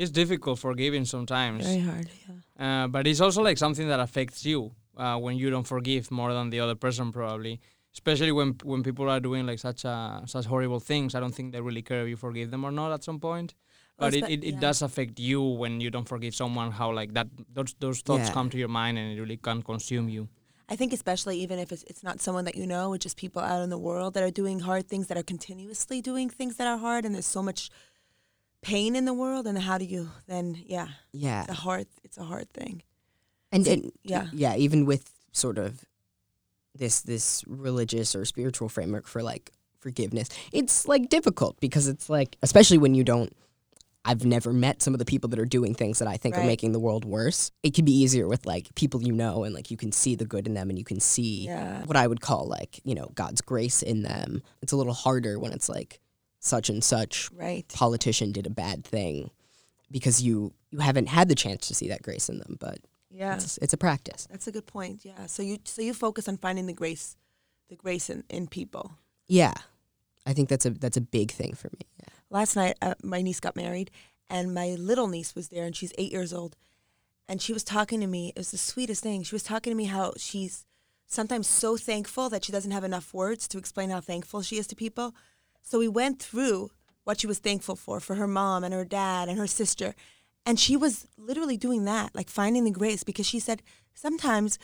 It's 0.01 0.11
difficult 0.11 0.57
forgiving 0.59 1.05
sometimes. 1.15 1.65
Very 1.65 1.81
hard, 1.91 2.07
yeah. 2.27 2.83
Uh, 2.83 2.87
but 2.95 3.03
it's 3.09 3.21
also 3.25 3.41
like 3.49 3.57
something 3.65 3.87
that 3.93 3.99
affects 4.07 4.45
you 4.45 4.59
uh, 5.03 5.17
when 5.25 5.35
you 5.41 5.49
don't 5.53 5.67
forgive 5.75 6.09
more 6.19 6.31
than 6.37 6.49
the 6.53 6.59
other 6.63 6.75
person 6.85 7.11
probably 7.11 7.55
especially 7.97 8.33
when 8.39 8.49
when 8.71 8.81
people 8.83 9.09
are 9.09 9.19
doing 9.19 9.43
like 9.49 9.59
such 9.67 9.81
uh, 9.83 10.23
such 10.33 10.45
horrible 10.53 10.79
things 10.91 11.15
i 11.15 11.19
don't 11.19 11.35
think 11.37 11.47
they 11.53 11.61
really 11.69 11.81
care 11.89 12.01
if 12.03 12.09
you 12.13 12.15
forgive 12.27 12.47
them 12.53 12.63
or 12.67 12.71
not 12.71 12.89
at 12.97 13.03
some 13.03 13.19
point 13.19 13.49
Well, 13.97 14.11
but 14.11 14.13
it, 14.19 14.23
it, 14.35 14.41
it 14.43 14.53
yeah. 14.55 14.65
does 14.65 14.79
affect 14.87 15.19
you 15.19 15.41
when 15.61 15.73
you 15.83 15.89
don't 15.95 16.07
forgive 16.15 16.33
someone 16.35 16.69
how 16.71 16.89
like 16.99 17.11
that 17.17 17.27
those 17.57 17.71
those 17.85 17.99
thoughts 18.07 18.27
Yeah. 18.27 18.35
come 18.37 18.47
to 18.51 18.57
your 18.63 18.73
mind 18.81 18.93
and 18.99 19.05
it 19.13 19.19
really 19.23 19.37
can 19.37 19.59
consume 19.71 20.07
you 20.17 20.23
I 20.71 20.75
think 20.75 20.93
especially 20.93 21.35
even 21.45 21.57
if 21.57 21.71
it's, 21.71 21.83
it's 21.91 22.03
not 22.03 22.21
someone 22.21 22.45
that 22.45 22.55
you 22.55 22.67
know, 22.67 22.93
it's 22.93 23.01
just 23.01 23.17
people 23.17 23.41
out 23.41 23.63
in 23.63 23.71
the 23.71 23.77
world 23.87 24.13
that 24.13 24.21
are 24.21 24.29
doing 24.41 24.59
hard 24.59 24.87
things, 24.87 25.07
that 25.07 25.17
are 25.17 25.23
continuously 25.23 25.99
doing 25.99 26.29
things 26.29 26.57
that 26.57 26.67
are 26.67 26.77
hard, 26.77 27.05
and 27.05 27.15
there's 27.15 27.25
so 27.37 27.41
much 27.41 27.71
pain 28.61 28.95
in 28.95 29.05
the 29.05 29.13
world. 29.13 29.47
And 29.47 29.57
how 29.57 29.77
do 29.77 29.85
you 29.85 30.09
then? 30.27 30.61
Yeah, 30.65 30.87
Yeah. 31.11 31.41
it's 31.43 31.51
a 31.51 31.55
hard. 31.55 31.87
It's 32.03 32.17
a 32.17 32.23
hard 32.23 32.49
thing. 32.51 32.83
and, 33.51 33.65
So- 33.65 33.71
and 33.73 33.91
yeah. 34.03 34.27
yeah 34.33 34.55
even 34.55 34.85
with 34.85 35.11
sort 35.31 35.57
of 35.57 35.83
this 36.75 37.01
this 37.01 37.43
religious 37.47 38.15
or 38.15 38.23
spiritual 38.25 38.69
framework 38.69 39.07
for 39.07 39.23
like 39.23 39.51
forgiveness 39.79 40.29
it's 40.51 40.87
like 40.87 41.09
difficult 41.09 41.59
because 41.59 41.87
it's 41.87 42.09
like 42.09 42.37
especially 42.43 42.77
when 42.77 42.93
you 42.93 43.03
don't 43.03 43.35
i've 44.05 44.23
never 44.25 44.53
met 44.53 44.81
some 44.83 44.93
of 44.93 44.99
the 44.99 45.05
people 45.05 45.29
that 45.29 45.39
are 45.39 45.45
doing 45.45 45.73
things 45.73 45.97
that 45.99 46.07
i 46.07 46.15
think 46.17 46.37
are 46.37 46.43
making 46.43 46.71
the 46.73 46.79
world 46.79 47.05
worse 47.05 47.51
it 47.63 47.73
can 47.73 47.85
be 47.85 47.91
easier 47.91 48.27
with 48.27 48.45
like 48.45 48.73
people 48.75 49.01
you 49.01 49.11
know 49.13 49.43
and 49.45 49.55
like 49.55 49.71
you 49.71 49.77
can 49.77 49.91
see 49.91 50.15
the 50.15 50.25
good 50.25 50.45
in 50.47 50.53
them 50.53 50.69
and 50.69 50.77
you 50.77 50.85
can 50.85 50.99
see 50.99 51.45
Yeah. 51.45 51.83
what 51.85 51.97
i 51.97 52.05
would 52.05 52.21
call 52.21 52.45
like 52.47 52.79
you 52.83 52.93
know 52.93 53.09
god's 53.15 53.41
grace 53.41 53.81
in 53.81 54.03
them 54.03 54.41
it's 54.61 54.71
a 54.73 54.77
little 54.77 54.93
harder 54.93 55.39
when 55.39 55.51
it's 55.53 55.69
like 55.69 55.99
such 56.39 56.69
and 56.69 56.83
such 56.83 57.29
Right. 57.33 57.67
politician 57.69 58.31
did 58.31 58.47
a 58.47 58.49
bad 58.49 58.83
thing 58.85 59.31
because 59.91 60.21
you 60.21 60.53
you 60.71 60.79
haven't 60.79 61.07
had 61.07 61.27
the 61.29 61.35
chance 61.35 61.67
to 61.67 61.73
see 61.75 61.87
that 61.89 62.01
grace 62.03 62.29
in 62.29 62.37
them 62.39 62.57
but 62.59 62.79
Yeah. 63.11 63.35
it's, 63.35 63.57
it's 63.57 63.73
a 63.73 63.77
practice 63.77 64.27
That's 64.29 64.47
a 64.47 64.51
good 64.51 64.65
point. 64.67 65.03
Yeah. 65.03 65.25
So 65.27 65.41
you 65.43 65.57
so 65.63 65.81
you 65.81 65.93
focus 65.93 66.27
on 66.27 66.37
finding 66.37 66.65
the 66.67 66.73
grace, 66.73 67.15
the 67.69 67.75
grace 67.75 68.09
in, 68.09 68.23
in 68.29 68.47
people. 68.47 68.91
Yeah, 69.27 69.53
I 70.25 70.33
think 70.33 70.49
that's 70.49 70.65
a 70.65 70.71
that's 70.71 70.97
a 70.97 71.01
big 71.01 71.31
thing 71.31 71.53
for 71.55 71.69
me. 71.73 71.85
Yeah. 71.99 72.09
Last 72.29 72.55
night, 72.55 72.75
uh, 72.81 72.95
my 73.03 73.21
niece 73.21 73.39
got 73.39 73.55
married, 73.55 73.89
and 74.29 74.53
my 74.53 74.69
little 74.75 75.07
niece 75.07 75.33
was 75.35 75.49
there, 75.49 75.65
and 75.65 75.75
she's 75.75 75.93
eight 75.97 76.11
years 76.11 76.31
old, 76.33 76.55
and 77.27 77.41
she 77.41 77.53
was 77.53 77.63
talking 77.63 77.99
to 78.01 78.07
me. 78.07 78.29
It 78.29 78.37
was 78.37 78.51
the 78.51 78.57
sweetest 78.57 79.01
thing. 79.03 79.23
She 79.23 79.35
was 79.35 79.43
talking 79.43 79.71
to 79.71 79.75
me 79.77 79.85
how 79.85 80.13
she's 80.17 80.65
sometimes 81.07 81.47
so 81.47 81.77
thankful 81.77 82.29
that 82.29 82.43
she 82.45 82.51
doesn't 82.51 82.71
have 82.71 82.83
enough 82.83 83.13
words 83.13 83.47
to 83.49 83.57
explain 83.57 83.89
how 83.89 84.01
thankful 84.01 84.41
she 84.43 84.57
is 84.59 84.67
to 84.67 84.75
people. 84.75 85.13
So 85.61 85.79
we 85.79 85.87
went 85.87 86.21
through 86.21 86.71
what 87.03 87.19
she 87.19 87.27
was 87.27 87.39
thankful 87.39 87.75
for 87.75 87.99
for 87.99 88.15
her 88.15 88.27
mom 88.27 88.63
and 88.63 88.73
her 88.73 88.85
dad 88.85 89.29
and 89.29 89.37
her 89.37 89.47
sister. 89.47 89.95
And 90.45 90.59
she 90.59 90.77
was 90.77 91.07
literally 91.17 91.57
doing 91.57 91.85
that, 91.85 92.15
like 92.15 92.29
finding 92.29 92.63
the 92.63 92.71
grace 92.71 93.03
because 93.03 93.25
she 93.25 93.39
said, 93.39 93.61
sometimes 93.93 94.57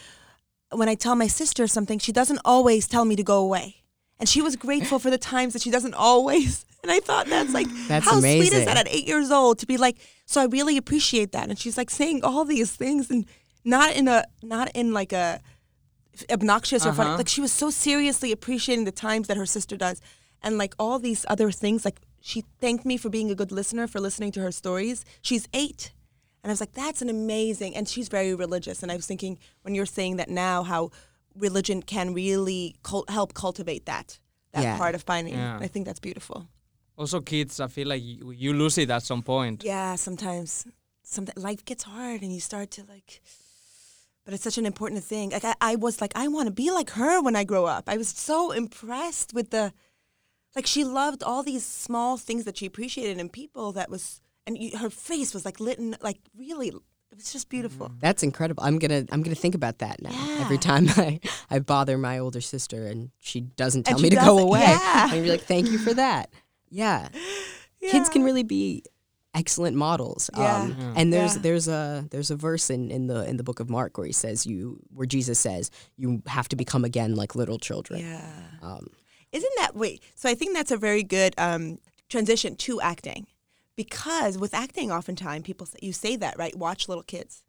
when 0.72 0.90
I 0.90 0.96
tell 0.96 1.16
my 1.16 1.28
sister 1.28 1.68
something, 1.68 2.00
she 2.00 2.12
doesn't 2.12 2.40
always 2.46 2.88
tell 2.88 3.06
me 3.06 3.16
to 3.16 3.24
go 3.24 3.40
away. 3.40 3.84
And 4.20 4.30
she 4.30 4.42
was 4.42 4.56
grateful 4.56 5.00
for 5.00 5.10
the 5.10 5.18
times 5.18 5.54
that 5.54 5.62
she 5.62 5.72
doesn't 5.72 5.94
always. 5.94 6.66
And 6.86 6.92
I 6.92 7.00
thought 7.00 7.26
that's 7.26 7.52
like, 7.52 7.66
That's 7.88 8.06
how 8.06 8.20
sweet 8.20 8.54
is 8.54 8.66
that 8.66 8.78
at 8.78 8.88
eight 8.88 9.08
years 9.08 9.32
old 9.32 9.58
to 9.58 9.66
be 9.66 9.76
like, 9.76 9.98
so 10.28 10.40
I 10.40 10.46
really 10.46 10.78
appreciate 10.78 11.32
that. 11.32 11.50
And 11.50 11.58
she's 11.58 11.80
like 11.80 11.90
saying 11.90 12.24
all 12.24 12.46
these 12.46 12.72
things 12.72 13.10
and 13.10 13.26
not 13.64 13.96
in 13.96 14.08
a, 14.08 14.24
not 14.44 14.70
in 14.76 14.94
like 14.94 15.12
a 15.12 15.42
obnoxious 16.30 16.86
or 16.86 16.94
funny. 16.94 17.10
Uh-huh. 17.10 17.18
Like 17.18 17.28
she 17.28 17.42
was 17.42 17.52
so 17.52 17.72
seriously 17.72 18.32
appreciating 18.32 18.86
the 18.86 18.92
times 18.92 19.28
that 19.30 19.38
her 19.38 19.48
sister 19.48 19.76
does. 19.76 20.00
And 20.46 20.58
like 20.64 20.74
all 20.80 20.98
these 21.00 21.26
other 21.28 21.50
things, 21.52 21.84
like 21.84 22.00
she 22.22 22.40
thanked 22.62 22.86
me 22.86 22.96
for 22.98 23.10
being 23.10 23.30
a 23.32 23.36
good 23.42 23.52
listener, 23.52 23.86
for 23.88 24.00
listening 24.00 24.32
to 24.34 24.40
her 24.42 24.52
stories. 24.52 25.04
She's 25.22 25.46
eight. 25.54 25.92
And 26.44 26.52
I 26.52 26.54
was 26.54 26.60
like, 26.66 26.74
that's 26.74 27.02
an 27.02 27.10
amazing, 27.10 27.76
and 27.76 27.88
she's 27.90 28.08
very 28.08 28.36
religious. 28.36 28.84
And 28.84 28.92
I 28.92 28.96
was 28.96 29.08
thinking, 29.08 29.40
when 29.64 29.74
you're 29.76 29.88
saying 30.00 30.18
that 30.18 30.30
now, 30.30 30.62
how 30.64 30.92
religion 31.48 31.82
can 31.82 32.14
really 32.14 32.76
cul- 32.84 33.06
help 33.10 33.34
cultivate 33.34 33.86
that, 33.88 34.20
that 34.54 34.62
Yeah. 34.64 34.78
part 34.78 34.94
of 34.96 35.02
finding. 35.02 35.34
Yeah. 35.34 35.58
I 35.66 35.68
think 35.68 35.86
that's 35.88 36.00
beautiful. 36.10 36.38
also 36.98 37.20
kids 37.20 37.60
i 37.60 37.68
feel 37.68 37.88
like 37.94 38.02
you, 38.10 38.32
you 38.44 38.54
lose 38.54 38.78
it 38.84 38.90
at 38.90 39.04
some 39.04 39.22
point 39.22 39.64
Yeah, 39.66 39.96
sometimes, 39.98 40.66
sometimes 41.16 41.44
life 41.50 41.62
gets 41.66 41.84
hard, 41.84 42.22
and 42.24 42.32
you 42.36 42.40
start 42.40 42.68
to 42.78 42.82
like. 42.94 43.22
But 44.24 44.34
it's 44.34 44.44
such 44.44 44.58
an 44.58 44.66
important 44.66 45.04
thing. 45.04 45.32
Like 45.32 45.44
I, 45.52 45.56
I 45.72 45.76
was 45.76 46.00
like, 46.02 46.14
I 46.24 46.28
want 46.36 46.48
to 46.48 46.54
be 46.64 46.72
like 46.80 46.92
her 46.92 47.22
when 47.22 47.36
I 47.36 47.44
grow 47.44 47.66
up. 47.66 47.84
I 47.94 47.98
was 47.98 48.10
so 48.32 48.52
impressed 48.64 49.34
with 49.34 49.50
the, 49.50 49.74
like 50.56 50.66
she 50.66 50.84
loved 50.84 51.24
all 51.24 51.44
these 51.44 51.66
small 51.66 52.18
things 52.18 52.46
that 52.46 52.58
she 52.58 52.66
appreciated 52.66 53.18
in 53.20 53.30
people. 53.30 53.72
That 53.74 53.90
was, 53.90 54.22
and 54.48 54.58
you, 54.58 54.78
her 54.78 54.90
face 54.90 55.34
was 55.34 55.46
like 55.46 55.60
lit, 55.60 55.80
and 55.80 55.98
like 56.02 56.18
really, 56.38 56.70
it 56.70 56.76
was 57.16 57.32
just 57.34 57.50
beautiful. 57.50 57.92
That's 58.00 58.24
incredible. 58.24 58.64
I'm 58.64 58.80
gonna 58.80 59.06
I'm 59.12 59.22
gonna 59.24 59.36
think 59.36 59.56
about 59.56 59.80
that 59.80 60.02
now. 60.02 60.38
Every 60.42 60.58
time 60.58 60.88
I, 60.98 61.20
I 61.50 61.60
bother 61.60 61.98
my 61.98 62.20
older 62.20 62.42
sister 62.42 62.88
and 62.88 63.12
she 63.20 63.42
doesn't 63.42 63.84
tell 63.84 63.96
And 63.96 64.04
me 64.04 64.10
to 64.12 64.16
go 64.16 64.22
doesn't- 64.22 64.44
away, 64.44 64.60
yeah. 64.62 65.08
I'm 65.12 65.26
like, 65.28 65.42
thank 65.42 65.70
you 65.72 65.78
for 65.78 65.94
that. 66.06 66.30
Yeah. 66.70 67.10
kids 67.82 68.10
can 68.10 68.24
really 68.24 68.44
be 68.44 68.84
excellent 69.34 69.76
models. 69.78 70.30
Um, 70.34 70.42
Yeah. 70.44 70.68
Yeah. 70.68 70.94
and 70.98 71.14
there's 71.14 71.36
Yeah. 71.36 71.42
there's 71.42 71.68
a 71.68 72.08
there's 72.12 72.32
a 72.32 72.36
verse 72.36 72.70
in, 72.70 72.90
in 72.92 73.08
the 73.08 73.28
in 73.30 73.38
the 73.38 73.44
book 73.44 73.60
of 73.60 73.70
Mark 73.70 73.98
where 73.98 74.08
he 74.08 74.14
says 74.14 74.46
you 74.46 74.80
where 74.94 75.06
Jesus 75.06 75.38
says 75.40 75.70
you 75.98 76.22
have 76.28 76.48
to 76.50 76.56
become 76.56 76.84
again 76.86 77.16
like 77.16 77.36
little 77.36 77.60
children. 77.60 78.00
Yeah. 78.02 78.30
Um, 78.62 78.88
Isn't 79.32 79.52
that 79.58 79.76
wait? 79.76 80.02
So 80.16 80.30
I 80.30 80.36
think 80.36 80.54
that's 80.54 80.72
a 80.72 80.78
very 80.78 81.04
good 81.04 81.34
um, 81.38 81.80
transition 82.10 82.56
to 82.56 82.80
acting, 82.82 83.28
because 83.76 84.38
with 84.38 84.54
acting, 84.54 84.92
oftentimes 84.92 85.44
people 85.44 85.68
say, 85.68 85.80
you 85.82 85.94
say 85.94 86.16
that 86.18 86.38
right. 86.38 86.56
Watch 86.56 86.88
little 86.88 87.04
kids, 87.04 87.44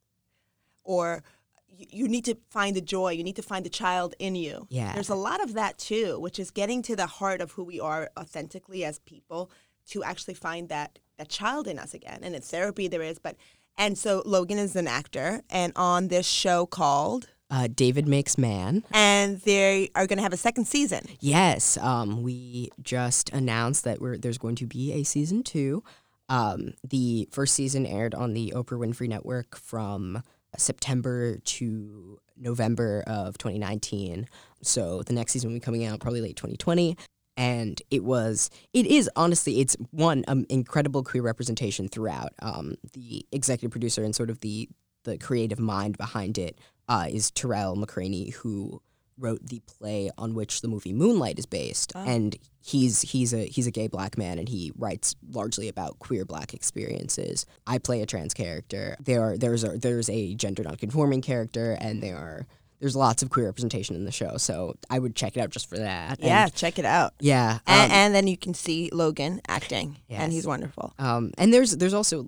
or 0.82 1.22
you, 1.68 1.86
you 1.90 2.08
need 2.08 2.24
to 2.24 2.36
find 2.50 2.74
the 2.74 2.80
joy. 2.80 3.12
You 3.12 3.22
need 3.22 3.36
to 3.36 3.42
find 3.42 3.64
the 3.64 3.70
child 3.70 4.14
in 4.18 4.34
you. 4.34 4.66
Yeah. 4.70 4.92
There's 4.94 5.08
a 5.08 5.14
lot 5.14 5.42
of 5.42 5.54
that 5.54 5.78
too, 5.78 6.18
which 6.18 6.38
is 6.38 6.50
getting 6.50 6.82
to 6.82 6.96
the 6.96 7.06
heart 7.06 7.40
of 7.40 7.52
who 7.52 7.64
we 7.64 7.78
are 7.78 8.10
authentically 8.18 8.84
as 8.84 8.98
people 9.00 9.50
to 9.90 10.02
actually 10.02 10.34
find 10.34 10.68
that 10.68 10.98
that 11.18 11.28
child 11.28 11.68
in 11.68 11.78
us 11.78 11.94
again. 11.94 12.20
And 12.22 12.34
in 12.34 12.42
therapy 12.42 12.88
there 12.88 13.02
is, 13.02 13.18
but 13.18 13.36
and 13.78 13.96
so 13.96 14.22
Logan 14.24 14.58
is 14.58 14.74
an 14.74 14.88
actor, 14.88 15.42
and 15.50 15.72
on 15.76 16.08
this 16.08 16.26
show 16.26 16.66
called, 16.66 17.28
Uh, 17.50 17.68
David 17.72 18.08
Makes 18.08 18.38
Man. 18.38 18.82
and 18.92 19.40
they 19.42 19.90
are 19.94 20.06
going 20.06 20.16
to 20.16 20.22
have 20.22 20.32
a 20.32 20.36
second 20.36 20.66
season. 20.66 21.06
Yes, 21.20 21.76
um, 21.78 22.22
we 22.22 22.70
just 22.82 23.30
announced 23.32 23.84
that 23.84 24.00
we're, 24.00 24.18
there's 24.18 24.38
going 24.38 24.56
to 24.56 24.66
be 24.66 24.92
a 24.92 25.04
season 25.04 25.42
two. 25.42 25.82
Um, 26.28 26.74
the 26.82 27.28
first 27.30 27.54
season 27.54 27.86
aired 27.86 28.14
on 28.14 28.34
the 28.34 28.52
Oprah 28.56 28.78
Winfrey 28.78 29.08
Network 29.08 29.56
from 29.56 30.22
September 30.56 31.38
to 31.38 32.18
November 32.36 33.04
of 33.06 33.38
2019. 33.38 34.28
So 34.62 35.02
the 35.02 35.12
next 35.12 35.32
season 35.32 35.50
will 35.50 35.56
be 35.56 35.60
coming 35.60 35.84
out 35.84 36.00
probably 36.00 36.20
late 36.20 36.36
2020. 36.36 36.96
And 37.36 37.80
it 37.90 38.02
was, 38.02 38.50
it 38.72 38.86
is 38.86 39.10
honestly, 39.14 39.60
it's 39.60 39.76
one 39.90 40.24
um, 40.26 40.46
incredible 40.48 41.04
queer 41.04 41.22
representation 41.22 41.86
throughout. 41.88 42.32
Um, 42.40 42.76
the 42.94 43.26
executive 43.30 43.70
producer 43.70 44.02
and 44.02 44.16
sort 44.16 44.30
of 44.30 44.40
the 44.40 44.68
the 45.06 45.16
creative 45.16 45.58
mind 45.58 45.96
behind 45.96 46.36
it 46.36 46.58
uh, 46.88 47.06
is 47.10 47.30
Tarell 47.30 47.74
McCraney, 47.76 48.34
who 48.34 48.82
wrote 49.18 49.40
the 49.46 49.60
play 49.66 50.10
on 50.18 50.34
which 50.34 50.60
the 50.60 50.68
movie 50.68 50.92
Moonlight 50.92 51.38
is 51.38 51.46
based, 51.46 51.92
and 51.94 52.36
he's 52.60 53.00
he's 53.00 53.32
a 53.32 53.46
he's 53.46 53.66
a 53.66 53.70
gay 53.70 53.86
black 53.88 54.18
man, 54.18 54.38
and 54.38 54.48
he 54.48 54.70
writes 54.76 55.16
largely 55.30 55.68
about 55.68 55.98
queer 56.00 56.26
black 56.26 56.52
experiences. 56.52 57.46
I 57.66 57.78
play 57.78 58.02
a 58.02 58.06
trans 58.06 58.34
character. 58.34 58.94
There 59.00 59.22
are 59.22 59.38
there's 59.38 59.64
a 59.64 59.78
there's 59.78 60.10
a 60.10 60.34
gender 60.34 60.62
nonconforming 60.64 61.22
character, 61.22 61.78
and 61.80 62.02
there 62.02 62.16
are 62.18 62.46
there's 62.78 62.94
lots 62.94 63.22
of 63.22 63.30
queer 63.30 63.46
representation 63.46 63.96
in 63.96 64.04
the 64.04 64.12
show. 64.12 64.36
So 64.36 64.74
I 64.90 64.98
would 64.98 65.16
check 65.16 65.34
it 65.38 65.40
out 65.40 65.48
just 65.48 65.66
for 65.70 65.78
that. 65.78 66.18
And- 66.18 66.28
Yeah, 66.28 66.48
check 66.48 66.78
it 66.78 66.84
out. 66.84 67.14
yeah, 67.20 67.60
And, 67.66 67.90
um, 67.90 67.96
and 67.98 68.14
then 68.14 68.26
you 68.26 68.36
can 68.36 68.52
see 68.52 68.90
Logan 68.92 69.40
acting, 69.48 69.96
Yes. 70.10 70.20
and 70.20 70.30
he's 70.30 70.46
wonderful. 70.46 70.92
Um, 70.98 71.32
and 71.38 71.54
there's 71.54 71.74
there's 71.78 71.94
also 71.94 72.26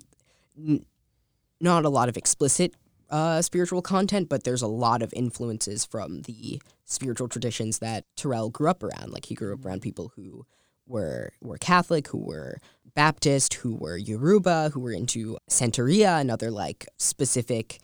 not 1.59 1.85
a 1.85 1.89
lot 1.89 2.09
of 2.09 2.17
explicit 2.17 2.73
uh, 3.09 3.41
spiritual 3.41 3.81
content, 3.81 4.29
but 4.29 4.43
there's 4.43 4.61
a 4.61 4.67
lot 4.67 5.01
of 5.01 5.13
influences 5.13 5.85
from 5.85 6.21
the 6.23 6.61
spiritual 6.85 7.27
traditions 7.27 7.79
that 7.79 8.05
Tarell 8.15 8.49
grew 8.49 8.69
up 8.69 8.83
around. 8.83 9.11
Like 9.11 9.25
he 9.25 9.35
grew 9.35 9.53
up 9.53 9.65
around 9.65 9.81
people 9.81 10.11
who 10.15 10.45
were 10.85 11.33
were 11.41 11.57
Catholic, 11.57 12.07
who 12.09 12.19
were 12.19 12.59
Baptist, 12.95 13.55
who 13.55 13.75
were 13.75 13.97
Yoruba, 13.97 14.71
who 14.73 14.79
were 14.79 14.91
into 14.91 15.37
Santeria 15.49 16.19
and 16.19 16.29
other 16.29 16.51
like 16.51 16.87
specific 16.97 17.79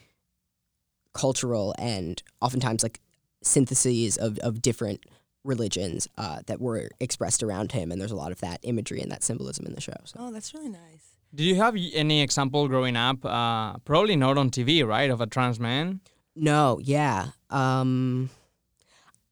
cultural 1.13 1.74
and 1.77 2.22
oftentimes 2.41 2.84
like 2.84 3.00
syntheses 3.41 4.17
of, 4.17 4.38
of 4.39 4.62
different 4.62 5.05
religions 5.44 6.08
uh, 6.17 6.41
that 6.48 6.60
were 6.60 6.89
expressed 7.00 7.44
around 7.44 7.72
him. 7.72 7.91
And 7.91 8.01
there's 8.01 8.12
a 8.12 8.15
lot 8.15 8.32
of 8.32 8.41
that 8.41 8.60
imagery 8.63 9.00
and 9.00 9.12
that 9.12 9.24
symbolism 9.24 9.65
in 9.65 9.74
the 9.74 9.82
show. 9.82 9.94
So. 10.03 10.17
Oh, 10.20 10.32
that's 10.32 10.53
really 10.53 10.70
nice. 10.70 11.15
Did 11.36 11.44
you 11.44 11.56
have 11.56 11.75
any 11.94 12.22
example 12.22 12.68
growing 12.70 12.96
up? 12.96 13.25
Uh, 13.25 13.77
probably 13.80 14.15
not 14.15 14.38
on 14.38 14.50
TV, 14.51 14.88
right? 14.88 15.10
Of 15.10 15.20
a 15.20 15.27
trans 15.27 15.60
man. 15.60 16.00
No, 16.36 16.80
yeah. 16.82 17.30
Um 17.50 18.30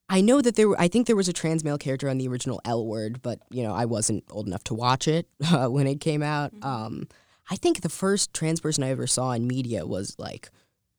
I 0.10 0.19
know 0.22 0.41
that 0.41 0.55
there 0.55 0.67
were, 0.67 0.79
I 0.79 0.89
think 0.89 1.07
there 1.07 1.15
was 1.15 1.29
a 1.29 1.33
trans 1.33 1.63
male 1.63 1.77
character 1.77 2.10
on 2.10 2.17
the 2.17 2.27
original 2.27 2.62
L 2.65 2.86
word, 2.86 3.22
but 3.22 3.39
you 3.50 3.63
know, 3.63 3.74
I 3.74 3.86
wasn't 3.86 4.25
old 4.29 4.48
enough 4.48 4.63
to 4.65 4.74
watch 4.74 5.07
it 5.07 5.27
uh, 5.51 5.67
when 5.67 5.88
it 5.88 6.01
came 6.01 6.22
out. 6.22 6.51
Um 6.62 7.07
I 7.50 7.55
think 7.55 7.81
the 7.81 7.89
first 7.89 8.33
trans 8.33 8.60
person 8.60 8.83
I 8.83 8.89
ever 8.89 9.07
saw 9.07 9.32
in 9.32 9.47
media 9.47 9.86
was 9.86 10.15
like 10.17 10.49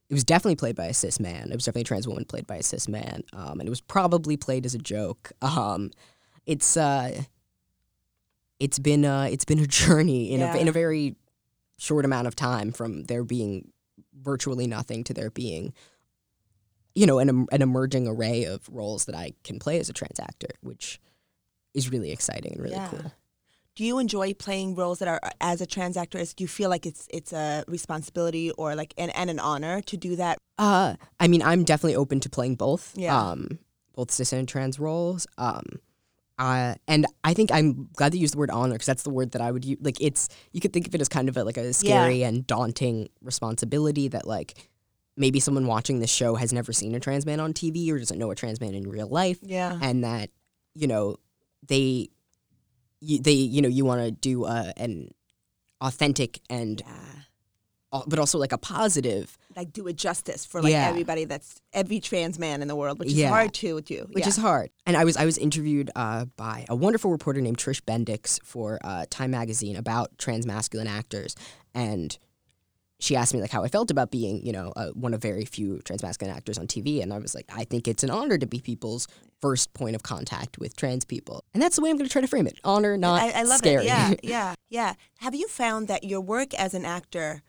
it 0.08 0.14
was 0.14 0.24
definitely 0.24 0.56
played 0.56 0.76
by 0.76 0.86
a 0.86 0.94
cis 0.94 1.20
man. 1.20 1.50
It 1.50 1.54
was 1.54 1.64
definitely 1.64 1.82
a 1.82 1.84
trans 1.84 2.08
woman 2.08 2.24
played 2.24 2.46
by 2.46 2.56
a 2.56 2.62
cis 2.62 2.88
man. 2.88 3.24
Um 3.34 3.60
and 3.60 3.66
it 3.66 3.70
was 3.70 3.82
probably 3.82 4.36
played 4.38 4.64
as 4.64 4.74
a 4.74 4.78
joke. 4.78 5.32
Um 5.42 5.90
it's 6.46 6.76
uh 6.76 7.22
it's 8.60 8.78
been 8.78 9.04
uh 9.04 9.28
it's 9.30 9.44
been 9.44 9.58
a 9.58 9.66
journey 9.80 10.32
in 10.32 10.40
a 10.42 10.56
in 10.56 10.68
a 10.68 10.72
very 10.72 11.16
short 11.78 12.04
amount 12.04 12.26
of 12.26 12.36
time 12.36 12.70
from 12.72 13.04
there 13.04 13.24
being 13.24 13.70
virtually 14.22 14.66
nothing 14.66 15.02
to 15.04 15.12
there 15.14 15.30
being 15.30 15.72
you 16.96 17.06
know, 17.06 17.18
an, 17.18 17.48
an 17.50 17.60
emerging 17.60 18.06
array 18.06 18.44
of 18.44 18.68
roles 18.70 19.06
that 19.06 19.16
I 19.16 19.32
can 19.42 19.58
play 19.58 19.80
as 19.80 19.88
a 19.88 19.92
trans 19.92 20.20
actor, 20.20 20.46
which 20.60 21.00
is 21.74 21.90
really 21.90 22.12
exciting 22.12 22.52
and 22.52 22.62
really 22.62 22.76
Yeah. 22.76 22.86
cool. 22.88 23.12
Do 23.74 23.82
you 23.84 23.98
enjoy 23.98 24.32
playing 24.34 24.76
roles 24.76 25.00
that 25.00 25.08
are 25.08 25.20
as 25.40 25.60
a 25.60 25.66
trans 25.66 25.96
actor? 25.96 26.18
Is- 26.18 26.34
Do 26.34 26.44
you 26.44 26.48
feel 26.48 26.70
like 26.70 26.86
it's 26.86 27.08
it's 27.10 27.32
a 27.32 27.64
responsibility 27.66 28.52
or 28.52 28.76
like 28.76 28.94
and, 28.96 29.10
and 29.16 29.28
an 29.28 29.40
honor 29.40 29.80
to 29.82 29.96
do 29.96 30.14
that? 30.14 30.38
Uh, 30.56 30.94
I 31.18 31.26
mean, 31.26 31.42
I'm 31.42 31.64
definitely 31.64 31.96
open 31.96 32.20
to 32.20 32.30
playing 32.30 32.54
both. 32.54 32.92
Yeah. 32.96 33.20
Um, 33.20 33.58
both 33.96 34.12
cis 34.12 34.32
and 34.32 34.46
trans 34.48 34.78
roles. 34.78 35.26
Um, 35.36 35.64
uh, 36.38 36.74
and 36.88 37.06
I 37.22 37.34
think 37.34 37.52
I'm 37.52 37.88
glad 37.94 38.12
that 38.12 38.16
you 38.16 38.22
used 38.22 38.34
the 38.34 38.38
word 38.38 38.50
honor 38.50 38.74
because 38.74 38.86
that's 38.86 39.02
the 39.04 39.10
word 39.10 39.32
that 39.32 39.40
I 39.42 39.50
would 39.52 39.64
use. 39.64 39.78
Like, 39.80 40.00
it's 40.00 40.28
you 40.52 40.60
could 40.60 40.72
think 40.72 40.86
of 40.88 40.94
it 40.94 41.00
as 41.00 41.08
kind 41.08 41.28
of 41.28 41.36
a, 41.36 41.44
like 41.44 41.56
a 41.56 41.72
scary 41.72 42.22
and 42.24 42.46
daunting 42.46 43.08
responsibility 43.22 44.08
that 44.08 44.26
like 44.26 44.54
maybe 45.16 45.38
someone 45.38 45.66
watching 45.66 46.00
this 46.00 46.10
show 46.10 46.34
has 46.34 46.52
never 46.52 46.72
seen 46.72 46.94
a 46.94 47.00
trans 47.00 47.24
man 47.24 47.38
on 47.38 47.52
TV 47.52 47.88
or 47.90 47.98
doesn't 47.98 48.18
know 48.18 48.30
a 48.32 48.34
trans 48.34 48.60
man 48.60 48.74
in 48.74 48.88
real 48.88 49.06
life. 49.08 49.38
Yeah. 49.42 49.78
and 49.80 50.02
that 50.02 50.30
you 50.74 50.88
know 50.88 51.16
they 51.68 52.08
you, 53.00 53.20
they 53.20 53.32
you 53.32 53.62
know 53.62 53.68
you 53.68 53.84
want 53.84 54.02
to 54.02 54.10
do 54.10 54.44
uh, 54.44 54.72
an 54.76 55.10
authentic 55.80 56.40
and 56.50 56.82
Yeah. 56.84 56.96
Uh, 57.94 58.02
but 58.06 58.18
also 58.18 58.36
like 58.38 58.52
a 58.52 58.58
positive 58.58 59.38
Like 59.56 59.72
do 59.72 59.86
it 59.86 59.96
justice 59.96 60.44
for 60.44 60.60
like 60.60 60.72
Yeah. 60.72 60.88
everybody 60.88 61.24
that's 61.24 61.60
every 61.72 62.00
trans 62.00 62.38
man 62.38 62.60
in 62.60 62.68
the 62.68 62.76
world, 62.76 62.98
which 62.98 63.08
is 63.08 63.14
Yeah. 63.14 63.28
hard 63.30 63.54
to 63.54 63.80
do. 63.80 64.06
which 64.12 64.24
yeah. 64.24 64.28
is 64.28 64.36
hard 64.36 64.68
and 64.86 64.96
i 64.96 65.04
was 65.04 65.16
i 65.16 65.24
was 65.24 65.38
interviewed 65.38 65.90
uh, 65.96 66.24
by 66.36 66.66
a 66.68 66.76
wonderful 66.76 67.10
reporter 67.10 67.40
named 67.40 67.58
trish 67.58 67.80
bendix 67.80 68.38
for 68.42 68.78
uh, 68.84 69.04
time 69.10 69.30
magazine 69.30 69.76
about 69.76 70.06
trans 70.18 70.44
masculine 70.46 70.88
actors 70.88 71.34
and 71.74 72.18
she 73.00 73.16
asked 73.16 73.34
me 73.34 73.40
like 73.40 73.50
how 73.50 73.62
i 73.64 73.68
felt 73.68 73.90
about 73.90 74.10
being 74.10 74.44
you 74.46 74.52
know 74.52 74.72
uh, 74.76 74.88
one 75.06 75.12
of 75.14 75.20
very 75.20 75.44
few 75.44 75.78
trans 75.84 76.02
masculine 76.02 76.34
actors 76.34 76.58
on 76.58 76.66
tv 76.66 77.02
and 77.02 77.12
i 77.12 77.18
was 77.18 77.34
like 77.34 77.46
i 77.54 77.64
think 77.64 77.86
it's 77.86 78.02
an 78.02 78.10
honor 78.10 78.38
to 78.38 78.46
be 78.46 78.60
people's 78.60 79.06
first 79.40 79.72
point 79.74 79.94
of 79.94 80.02
contact 80.02 80.58
with 80.58 80.74
trans 80.76 81.04
people 81.04 81.44
and 81.52 81.62
that's 81.62 81.76
the 81.76 81.82
way 81.82 81.90
i'm 81.90 81.96
going 81.96 82.08
to 82.08 82.12
try 82.12 82.22
to 82.22 82.28
frame 82.28 82.46
it 82.46 82.58
honor 82.64 82.96
not 82.96 83.20
I, 83.20 83.40
I 83.40 83.42
love 83.42 83.58
scary 83.58 83.84
it. 83.84 83.86
Yeah, 83.86 84.14
yeah, 84.22 84.54
yeah. 84.70 84.94
Have 85.18 85.34
you 85.34 85.48
found 85.48 85.86
that 85.88 86.02
your 86.04 86.20
work 86.20 86.54
as 86.54 86.72
an 86.74 86.84
actor 86.84 87.42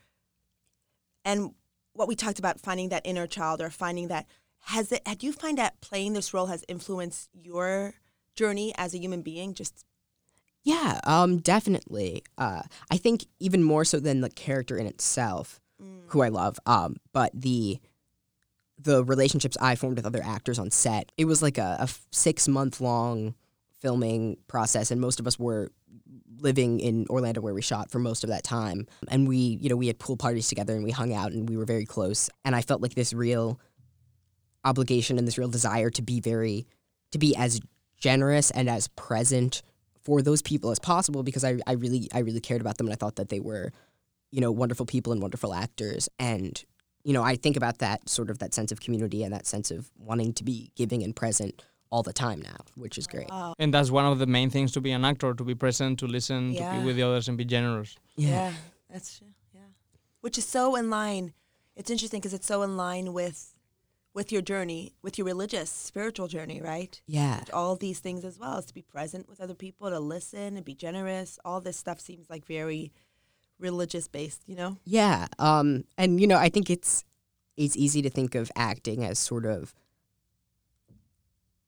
and 1.26 1.52
what 1.94 2.08
we 2.08 2.16
talked 2.16 2.40
about 2.40 2.60
finding 2.60 2.90
that 2.90 3.02
inner 3.06 3.28
child 3.28 3.62
or 3.62 3.70
finding 3.70 4.08
that 4.08 4.26
has 4.66 4.92
it 4.92 5.06
had 5.06 5.24
you 5.24 5.34
find 5.34 5.58
that 5.58 5.82
playing 5.82 6.14
this 6.14 6.34
role 6.34 6.46
has 6.46 6.64
influenced 6.68 7.30
your 7.34 7.96
journey 8.36 8.74
as 8.78 8.94
a 8.94 8.98
human 8.98 9.22
being 9.22 9.54
just 9.54 9.86
Yeah, 10.64 11.00
um, 11.04 11.38
definitely. 11.38 12.24
Uh, 12.38 12.64
I 12.90 12.98
think 12.98 13.26
even 13.40 13.64
more 13.64 13.86
so 13.86 14.00
than 14.00 14.22
the 14.22 14.30
character 14.30 14.78
in 14.78 14.88
itself, 14.88 15.60
who 16.08 16.22
I 16.22 16.30
love. 16.30 16.60
Um, 16.66 16.98
but 17.14 17.32
the 17.34 17.80
the 18.78 19.04
relationships 19.04 19.58
I 19.62 19.76
formed 19.76 19.98
with 19.98 20.06
other 20.06 20.22
actors 20.24 20.60
on 20.60 20.72
set. 20.72 21.12
It 21.18 21.26
was 21.26 21.42
like 21.42 21.58
a, 21.58 21.78
a 21.80 21.88
six 22.12 22.48
month 22.48 22.82
long 22.82 23.36
filming 23.80 24.38
process, 24.48 24.92
and 24.92 25.00
most 25.00 25.20
of 25.20 25.28
us 25.28 25.40
were 25.40 25.72
living 26.40 26.80
in 26.80 27.06
Orlando 27.10 27.42
where 27.42 27.54
we 27.54 27.62
shot 27.62 27.92
for 27.92 28.00
most 28.00 28.24
of 28.24 28.30
that 28.30 28.44
time. 28.44 28.88
And 29.08 29.28
we, 29.28 29.58
you 29.62 29.70
know, 29.70 29.76
we 29.76 29.88
had 29.88 30.00
pool 30.00 30.18
parties 30.18 30.48
together, 30.48 30.74
and 30.76 30.84
we 30.84 30.92
hung 30.92 31.14
out, 31.14 31.32
and 31.32 31.48
we 31.50 31.58
were 31.58 31.66
very 31.66 31.86
close. 31.86 32.30
And 32.44 32.56
I 32.56 32.62
felt 32.62 32.82
like 32.82 32.96
this 32.96 33.14
real 33.14 33.60
obligation 34.64 35.18
and 35.18 35.28
this 35.28 35.38
real 35.38 35.48
desire 35.48 35.90
to 35.92 36.02
be 36.02 36.20
very, 36.20 36.66
to 37.12 37.18
be 37.18 37.36
as 37.36 37.60
generous 37.98 38.52
and 38.52 38.70
as 38.70 38.88
present 38.90 39.62
for 40.04 40.22
those 40.22 40.42
people 40.42 40.72
as 40.72 40.80
possible 40.80 41.24
because 41.24 41.44
I, 41.44 41.58
I 41.66 41.74
really 41.74 42.08
I 42.14 42.20
really 42.20 42.40
cared 42.40 42.62
about 42.62 42.78
them 42.78 42.88
and 42.88 42.94
I 42.94 42.98
thought 42.98 43.16
that 43.16 43.30
they 43.30 43.40
were, 43.40 43.72
you 44.32 44.42
know, 44.42 44.52
wonderful 44.52 44.86
people 44.86 45.12
and 45.12 45.22
wonderful 45.22 45.54
actors. 45.54 46.08
And, 46.20 46.64
you 47.04 47.14
know, 47.14 47.24
I 47.24 47.36
think 47.36 47.58
about 47.58 47.80
that 47.80 48.08
sort 48.08 48.30
of 48.30 48.40
that 48.40 48.54
sense 48.54 48.72
of 48.72 48.80
community 48.80 49.24
and 49.24 49.34
that 49.34 49.48
sense 49.48 49.72
of 49.72 49.90
wanting 49.98 50.34
to 50.34 50.44
be 50.44 50.72
giving 50.76 51.04
and 51.04 51.16
present 51.16 51.64
all 51.92 52.04
the 52.04 52.14
time 52.14 52.42
now, 52.42 52.58
which 52.76 52.98
is 52.98 53.08
great. 53.08 53.30
wow. 53.30 53.54
And 53.60 53.74
that's 53.74 53.92
one 53.92 54.06
of 54.06 54.20
the 54.20 54.26
main 54.26 54.50
things 54.50 54.72
to 54.74 54.82
be 54.82 54.92
an 54.92 55.06
actor, 55.06 55.34
to 55.34 55.44
be 55.44 55.56
present, 55.56 56.00
to 56.00 56.08
listen, 56.08 56.54
to 56.56 56.72
be 56.80 56.86
with 56.86 56.96
the 56.96 57.04
others, 57.04 57.28
and 57.28 57.38
be 57.38 57.46
generous. 57.46 57.96
Yeah. 58.16 58.54
that's 58.92 59.18
true. 59.18 59.28
Yeah. 59.54 59.62
Which 60.22 60.38
is 60.38 60.46
so 60.46 60.76
in 60.76 60.90
line. 60.90 61.34
It's 61.76 61.90
interesting 61.90 62.20
because 62.22 62.34
it's 62.34 62.48
so 62.48 62.62
in 62.64 62.76
line 62.78 63.14
with 63.14 63.52
with 64.14 64.32
your 64.32 64.42
journey, 64.42 64.94
with 65.02 65.18
your 65.18 65.26
religious, 65.28 65.70
spiritual 65.70 66.30
journey, 66.30 66.62
right? 66.62 67.02
Yeah. 67.06 67.44
all 67.52 67.76
these 67.76 68.00
things 68.00 68.24
as 68.24 68.40
well 68.40 68.58
is 68.58 68.66
to 68.66 68.74
be 68.74 68.82
present 68.82 69.28
with 69.28 69.42
other 69.42 69.54
people 69.54 69.90
to 69.90 70.00
listen 70.00 70.56
and 70.56 70.64
be 70.64 70.74
generous 70.74 71.38
all 71.44 71.60
this 71.60 71.76
stuff 71.76 72.00
seems 72.00 72.30
like 72.30 72.46
very 72.46 72.94
religious 73.60 74.08
based 74.08 74.42
you 74.48 74.56
know 74.56 74.78
Yeah. 74.86 75.28
Um, 75.40 75.84
and 75.98 76.20
you 76.20 76.28
know, 76.28 76.38
I 76.38 76.50
think 76.50 76.70
it's 76.70 77.04
it's 77.58 77.76
easy 77.78 78.02
to 78.02 78.10
think 78.10 78.36
of 78.36 78.52
acting 78.56 79.04
as 79.04 79.18
sort 79.20 79.46
of 79.46 79.74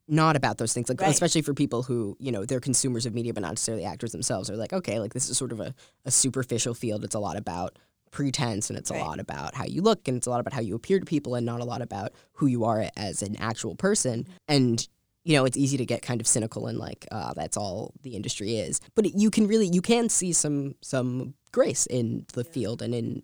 not 0.07 0.35
about 0.35 0.57
those 0.57 0.73
things 0.73 0.87
like 0.89 1.01
Right. 1.01 1.09
especially 1.11 1.41
for 1.41 1.53
people 1.53 1.83
who 1.83 2.15
you 2.19 2.31
know 2.31 2.45
they're 2.45 2.59
consumers 2.59 3.05
of 3.05 3.13
media 3.13 3.33
but 3.33 3.41
not 3.41 3.49
necessarily 3.51 3.83
actors 3.85 4.11
themselves 4.11 4.49
are 4.49 4.55
like 4.55 4.71
okay 4.73 4.99
like 4.99 5.13
this 5.13 5.29
is 5.29 5.37
sort 5.37 5.51
of 5.51 5.59
a, 5.59 5.73
a 6.05 6.11
superficial 6.11 6.73
field. 6.73 7.03
It's 7.03 7.15
a 7.15 7.19
lot 7.19 7.37
about 7.37 7.77
pretense 8.11 8.69
and 8.69 8.79
it's 8.79 8.89
Right. 8.89 9.01
a 9.01 9.03
lot 9.03 9.19
about 9.19 9.53
how 9.55 9.65
you 9.65 9.81
look 9.81 10.07
and 10.07 10.15
it's 10.17 10.27
a 10.27 10.29
lot 10.29 10.39
about 10.39 10.53
how 10.53 10.61
you 10.61 10.75
appear 10.75 10.99
to 10.99 11.05
people 11.05 11.35
and 11.35 11.45
not 11.45 11.59
a 11.59 11.65
lot 11.65 11.81
about 11.81 12.13
who 12.33 12.47
you 12.47 12.63
are 12.63 12.89
as 12.95 13.21
an 13.21 13.35
actual 13.37 13.75
person. 13.75 14.25
And 14.47 14.87
you 15.25 15.33
know 15.35 15.43
it's 15.43 15.57
easy 15.57 15.75
to 15.77 15.85
get 15.85 16.01
kind 16.01 16.21
of 16.21 16.27
cynical 16.27 16.67
and 16.67 16.77
like 16.77 17.05
uh, 17.11 17.33
that's 17.33 17.57
all 17.57 17.93
the 18.03 18.15
industry 18.15 18.55
is. 18.55 18.79
But 18.95 19.07
it, 19.07 19.13
you 19.15 19.29
can 19.29 19.45
really 19.47 19.67
you 19.67 19.81
can 19.81 20.07
see 20.09 20.31
some 20.31 20.75
some 20.81 21.33
grace 21.51 21.85
in 21.85 22.25
the 22.33 22.43
field 22.45 22.81
and 22.81 22.95
in 22.95 23.23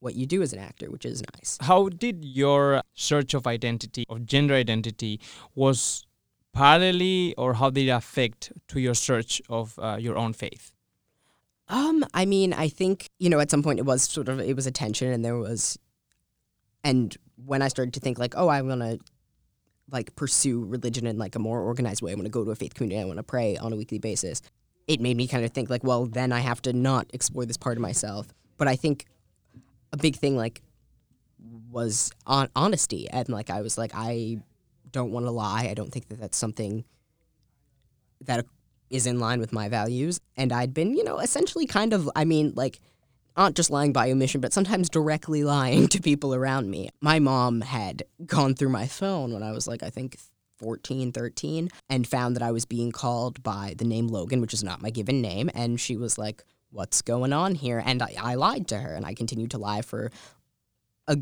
what 0.00 0.14
you 0.14 0.26
do 0.26 0.42
as 0.42 0.52
an 0.52 0.58
actor 0.58 0.90
which 0.90 1.04
is 1.06 1.22
nice. 1.34 1.56
How 1.60 1.88
did 1.88 2.24
your 2.24 2.82
search 2.94 3.32
of 3.34 3.46
identity, 3.46 4.04
of 4.08 4.26
gender 4.26 4.54
identity, 4.54 5.20
was 5.54 6.05
parallelly, 6.56 7.34
or 7.36 7.54
how 7.54 7.70
did 7.70 7.86
it 7.86 7.90
affect 7.90 8.52
to 8.68 8.80
your 8.80 8.94
search 8.94 9.42
of 9.48 9.78
uh, 9.78 9.96
your 10.00 10.16
own 10.16 10.32
faith? 10.32 10.72
Um, 11.68 12.04
I 12.14 12.24
mean, 12.26 12.52
I 12.52 12.68
think 12.68 13.08
you 13.18 13.28
know, 13.28 13.40
at 13.40 13.50
some 13.50 13.62
point 13.62 13.78
it 13.78 13.84
was 13.84 14.02
sort 14.02 14.28
of 14.28 14.40
it 14.40 14.56
was 14.56 14.66
a 14.66 14.70
tension, 14.70 15.12
and 15.12 15.24
there 15.24 15.36
was, 15.36 15.78
and 16.82 17.16
when 17.44 17.60
I 17.62 17.68
started 17.68 17.94
to 17.94 18.00
think 18.00 18.18
like, 18.18 18.34
oh, 18.36 18.48
I 18.48 18.62
want 18.62 18.80
to 18.80 18.98
like 19.90 20.16
pursue 20.16 20.64
religion 20.64 21.06
in 21.06 21.18
like 21.18 21.36
a 21.36 21.38
more 21.38 21.60
organized 21.60 22.02
way. 22.02 22.12
I 22.12 22.14
want 22.14 22.26
to 22.26 22.30
go 22.30 22.44
to 22.44 22.50
a 22.50 22.56
faith 22.56 22.74
community. 22.74 23.00
I 23.00 23.04
want 23.04 23.18
to 23.18 23.22
pray 23.22 23.56
on 23.56 23.72
a 23.72 23.76
weekly 23.76 23.98
basis. 23.98 24.42
It 24.88 25.00
made 25.00 25.16
me 25.16 25.26
kind 25.26 25.44
of 25.44 25.52
think 25.52 25.70
like, 25.70 25.84
well, 25.84 26.06
then 26.06 26.32
I 26.32 26.40
have 26.40 26.62
to 26.62 26.72
not 26.72 27.06
explore 27.12 27.44
this 27.44 27.56
part 27.56 27.76
of 27.76 27.82
myself. 27.82 28.28
But 28.56 28.68
I 28.68 28.76
think 28.76 29.06
a 29.92 29.96
big 29.96 30.16
thing 30.16 30.36
like 30.36 30.62
was 31.70 32.10
on 32.26 32.48
honesty, 32.56 33.08
and 33.10 33.28
like 33.28 33.50
I 33.50 33.60
was 33.60 33.76
like, 33.76 33.92
I 33.94 34.38
don't 34.96 35.12
want 35.12 35.26
to 35.26 35.30
lie. 35.30 35.68
I 35.70 35.74
don't 35.74 35.92
think 35.92 36.08
that 36.08 36.20
that's 36.20 36.38
something 36.38 36.84
that 38.22 38.44
is 38.90 39.06
in 39.06 39.20
line 39.20 39.40
with 39.40 39.52
my 39.52 39.68
values. 39.68 40.20
And 40.36 40.52
I'd 40.52 40.74
been, 40.74 40.96
you 40.96 41.04
know, 41.04 41.18
essentially 41.18 41.66
kind 41.66 41.92
of, 41.92 42.10
I 42.16 42.24
mean, 42.24 42.52
like, 42.56 42.80
not 43.36 43.54
just 43.54 43.70
lying 43.70 43.92
by 43.92 44.10
omission, 44.10 44.40
but 44.40 44.52
sometimes 44.52 44.88
directly 44.88 45.44
lying 45.56 45.88
to 45.88 46.00
people 46.00 46.34
around 46.34 46.70
me. 46.70 46.90
My 47.00 47.18
mom 47.18 47.60
had 47.60 48.02
gone 48.24 48.54
through 48.54 48.70
my 48.70 48.86
phone 48.86 49.32
when 49.32 49.42
I 49.42 49.52
was 49.52 49.68
like, 49.68 49.82
I 49.82 49.90
think 49.90 50.16
14, 50.58 51.12
13, 51.12 51.68
and 51.90 52.06
found 52.06 52.34
that 52.34 52.42
I 52.42 52.50
was 52.50 52.64
being 52.64 52.90
called 52.90 53.42
by 53.42 53.74
the 53.76 53.84
name 53.84 54.08
Logan, 54.08 54.40
which 54.40 54.54
is 54.54 54.64
not 54.64 54.80
my 54.80 54.90
given 54.90 55.20
name. 55.20 55.50
And 55.54 55.78
she 55.80 55.96
was 55.96 56.18
like, 56.18 56.42
What's 56.70 57.00
going 57.00 57.32
on 57.32 57.54
here? 57.54 57.82
And 57.82 58.02
I, 58.02 58.14
I 58.20 58.34
lied 58.34 58.68
to 58.68 58.78
her, 58.78 58.92
and 58.92 59.06
I 59.06 59.14
continued 59.14 59.52
to 59.52 59.58
lie 59.58 59.82
for 59.82 60.10
a 61.06 61.16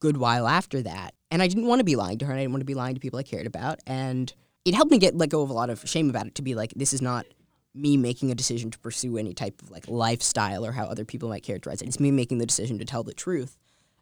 good 0.00 0.16
while 0.16 0.46
after 0.46 0.82
that. 0.82 1.14
And 1.30 1.42
I 1.42 1.46
didn't 1.46 1.66
want 1.66 1.80
to 1.80 1.84
be 1.84 1.96
lying 1.96 2.18
to 2.18 2.26
her, 2.26 2.32
and 2.32 2.38
I 2.38 2.42
didn't 2.42 2.52
want 2.52 2.62
to 2.62 2.66
be 2.66 2.74
lying 2.74 2.94
to 2.94 3.00
people 3.00 3.18
I 3.18 3.22
cared 3.22 3.46
about. 3.46 3.80
And 3.86 4.32
it 4.64 4.74
helped 4.74 4.90
me 4.90 4.98
get 4.98 5.16
let 5.16 5.28
go 5.28 5.42
of 5.42 5.50
a 5.50 5.52
lot 5.52 5.70
of 5.70 5.86
shame 5.88 6.10
about 6.10 6.26
it 6.26 6.34
to 6.36 6.42
be 6.42 6.54
like, 6.54 6.72
this 6.74 6.92
is 6.92 7.02
not 7.02 7.26
me 7.74 7.96
making 7.96 8.30
a 8.30 8.34
decision 8.34 8.70
to 8.70 8.78
pursue 8.78 9.18
any 9.18 9.34
type 9.34 9.60
of 9.62 9.70
like 9.70 9.86
lifestyle 9.88 10.64
or 10.64 10.72
how 10.72 10.84
other 10.84 11.04
people 11.04 11.28
might 11.28 11.42
characterize 11.42 11.82
it. 11.82 11.88
It's 11.88 12.00
me 12.00 12.10
making 12.10 12.38
the 12.38 12.46
decision 12.46 12.78
to 12.78 12.84
tell 12.84 13.02
the 13.02 13.12
truth 13.12 13.56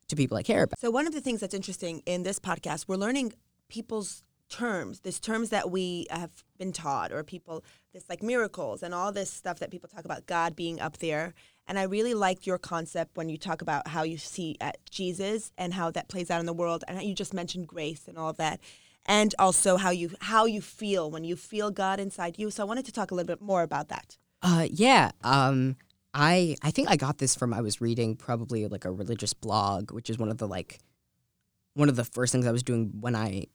to 0.09 0.17
people 0.17 0.37
I 0.37 0.43
care 0.43 0.63
about. 0.63 0.79
So 0.79 0.91
one 0.91 1.07
of 1.07 1.13
the 1.13 1.21
things 1.21 1.41
that's 1.41 1.55
interesting 1.55 2.03
in 2.07 2.23
this 2.23 2.39
podcast, 2.39 2.87
we're 2.89 2.97
learning 2.97 3.33
people's 3.69 4.23
terms, 4.49 5.01
these 5.01 5.19
terms 5.19 5.51
that 5.51 5.71
we 5.71 6.07
have 6.11 6.31
been 6.59 6.73
taught, 6.73 7.13
or 7.13 7.25
people, 7.25 7.65
this 7.93 8.09
like 8.09 8.23
miracles 8.23 8.83
and 8.83 8.95
all 8.95 9.13
this 9.13 9.31
stuff 9.31 9.59
that 9.59 9.71
people 9.71 9.89
talk 9.89 10.05
about 10.05 10.27
God 10.27 10.55
being 10.55 10.81
up 10.81 10.99
there. 10.99 11.35
And 11.69 11.79
I 11.79 11.83
really 11.83 12.15
liked 12.15 12.47
your 12.47 12.59
concept 12.59 13.17
when 13.17 13.29
you 13.29 13.37
talk 13.37 13.61
about 13.61 13.89
how 13.89 14.03
you 14.05 14.19
see 14.19 14.57
at 14.61 14.79
Jesus 14.89 15.53
and 15.59 15.75
how 15.75 15.91
that 15.91 16.09
plays 16.09 16.31
out 16.31 16.41
in 16.41 16.47
the 16.47 16.53
world, 16.53 16.85
and 16.87 17.03
you 17.03 17.15
just 17.15 17.35
mentioned 17.35 17.67
grace 17.67 18.07
and 18.07 18.17
all 18.17 18.31
of 18.31 18.37
that, 18.37 18.61
and 19.05 19.35
also 19.39 19.77
how 19.77 19.91
you 19.91 20.11
how 20.21 20.45
you 20.47 20.61
feel 20.61 21.11
when 21.11 21.25
you 21.25 21.37
feel 21.37 21.71
God 21.71 21.99
inside 21.99 22.39
you. 22.39 22.51
So 22.51 22.63
I 22.63 22.67
wanted 22.67 22.85
to 22.87 22.93
talk 22.93 23.11
a 23.11 23.15
little 23.15 23.27
bit 23.27 23.43
more 23.43 23.63
about 23.63 23.89
that. 23.89 24.17
Uh, 24.43 24.69
yeah. 24.71 25.11
Um, 25.25 25.77
I 26.15 26.57
I 26.63 26.71
think 26.71 26.89
I 26.89 26.97
got 26.97 27.19
this 27.19 27.35
from 27.35 27.53
I 27.53 27.61
was 27.61 27.81
reading 27.81 28.17
probably 28.17 28.67
like 28.67 28.85
a 28.85 28.93
religious 28.93 29.35
blog, 29.35 29.93
which 29.93 30.09
is 30.09 30.19
one 30.19 30.31
of 30.31 30.39
the 30.39 30.49
like 30.49 30.79
one 31.75 31.89
of 31.89 31.97
the 31.97 32.05
first 32.05 32.33
things 32.33 32.47
I 32.47 32.53
was 32.53 32.63
doing 32.63 32.93
when 33.01 33.15
I 33.15 33.47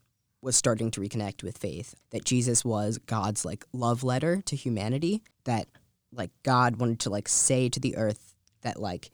was 0.42 0.56
starting 0.56 0.92
to 0.92 1.02
reconnect 1.02 1.44
with 1.44 1.58
faith. 1.58 1.96
That 2.12 2.26
Jesus 2.26 2.66
was 2.66 2.98
God's 3.00 3.46
like 3.46 3.66
love 3.74 4.04
letter 4.04 4.42
to 4.46 4.56
humanity. 4.56 5.24
That 5.46 5.68
like 6.14 6.32
God 6.44 6.78
wanted 6.78 7.00
to 7.02 7.10
like 7.10 7.28
say 7.28 7.70
to 7.70 7.80
the 7.80 7.96
earth 7.98 8.36
that 8.62 8.80
like 8.80 9.12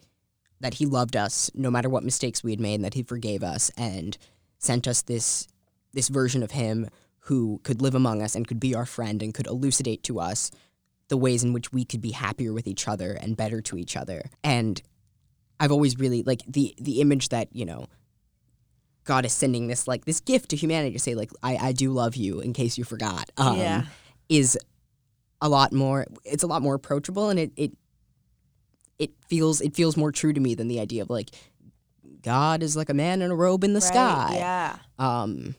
that 0.60 0.76
He 0.76 0.86
loved 0.86 1.16
us 1.16 1.52
no 1.54 1.70
matter 1.70 1.90
what 1.90 2.04
mistakes 2.04 2.44
we 2.44 2.52
had 2.52 2.60
made, 2.60 2.76
and 2.76 2.86
that 2.86 2.94
He 2.96 3.04
forgave 3.04 3.44
us 3.44 3.72
and 3.78 4.18
sent 4.58 4.88
us 4.88 5.02
this 5.04 5.48
this 5.94 6.08
version 6.10 6.44
of 6.44 6.52
Him 6.52 6.88
who 7.22 7.60
could 7.64 7.82
live 7.82 7.96
among 7.96 8.22
us 8.22 8.36
and 8.36 8.48
could 8.48 8.60
be 8.60 8.74
our 8.74 8.86
friend 8.86 9.22
and 9.22 9.34
could 9.34 9.48
elucidate 9.48 10.02
to 10.04 10.20
us 10.20 10.50
the 11.10 11.18
ways 11.18 11.44
in 11.44 11.54
which 11.54 11.72
we 11.72 11.86
could 11.86 12.02
be 12.02 12.12
happier 12.12 12.54
with 12.54 12.68
each 12.68 12.88
other 12.88 13.12
and 13.14 13.38
better 13.38 13.62
to 13.62 13.78
each 13.78 13.96
other. 13.96 14.30
And 14.44 14.82
I've 15.60 15.72
always 15.72 15.98
really 15.98 16.24
like 16.24 16.42
the 16.48 16.74
the 16.80 17.02
image 17.02 17.30
that, 17.30 17.50
you 17.56 17.66
know, 17.66 17.88
God 19.04 19.26
is 19.26 19.34
sending 19.34 19.68
this 19.68 19.88
like 19.88 20.06
this 20.06 20.20
gift 20.20 20.50
to 20.50 20.56
humanity 20.56 20.94
to 20.94 21.00
say 21.00 21.16
like 21.16 21.32
I, 21.44 21.56
I 21.58 21.72
do 21.72 21.92
love 21.92 22.16
you 22.16 22.40
in 22.40 22.54
case 22.54 22.78
you 22.78 22.84
forgot. 22.84 23.32
Um, 23.38 23.58
Yeah. 23.58 23.84
is 24.30 24.58
a 25.41 25.47
lot 25.50 25.71
more 25.73 26.06
it's 26.26 26.43
a 26.43 26.47
lot 26.47 26.62
more 26.62 26.73
approachable 26.76 27.30
and 27.30 27.39
it, 27.39 27.52
it 27.56 27.71
it 29.00 29.12
feels 29.28 29.62
it 29.62 29.76
feels 29.76 29.95
more 29.95 30.12
true 30.12 30.34
to 30.34 30.39
me 30.39 30.56
than 30.56 30.67
the 30.67 30.80
idea 30.80 31.02
of 31.04 31.10
like 31.10 31.30
God 32.21 32.63
is 32.63 32.76
like 32.76 32.89
a 32.89 32.93
man 32.93 33.21
in 33.21 33.30
a 33.32 33.36
robe 33.36 33.63
in 33.63 33.73
the 33.73 33.80
Right, 33.80 33.88
sky. 33.93 34.36
Yeah. 34.36 34.78
Um 34.97 35.56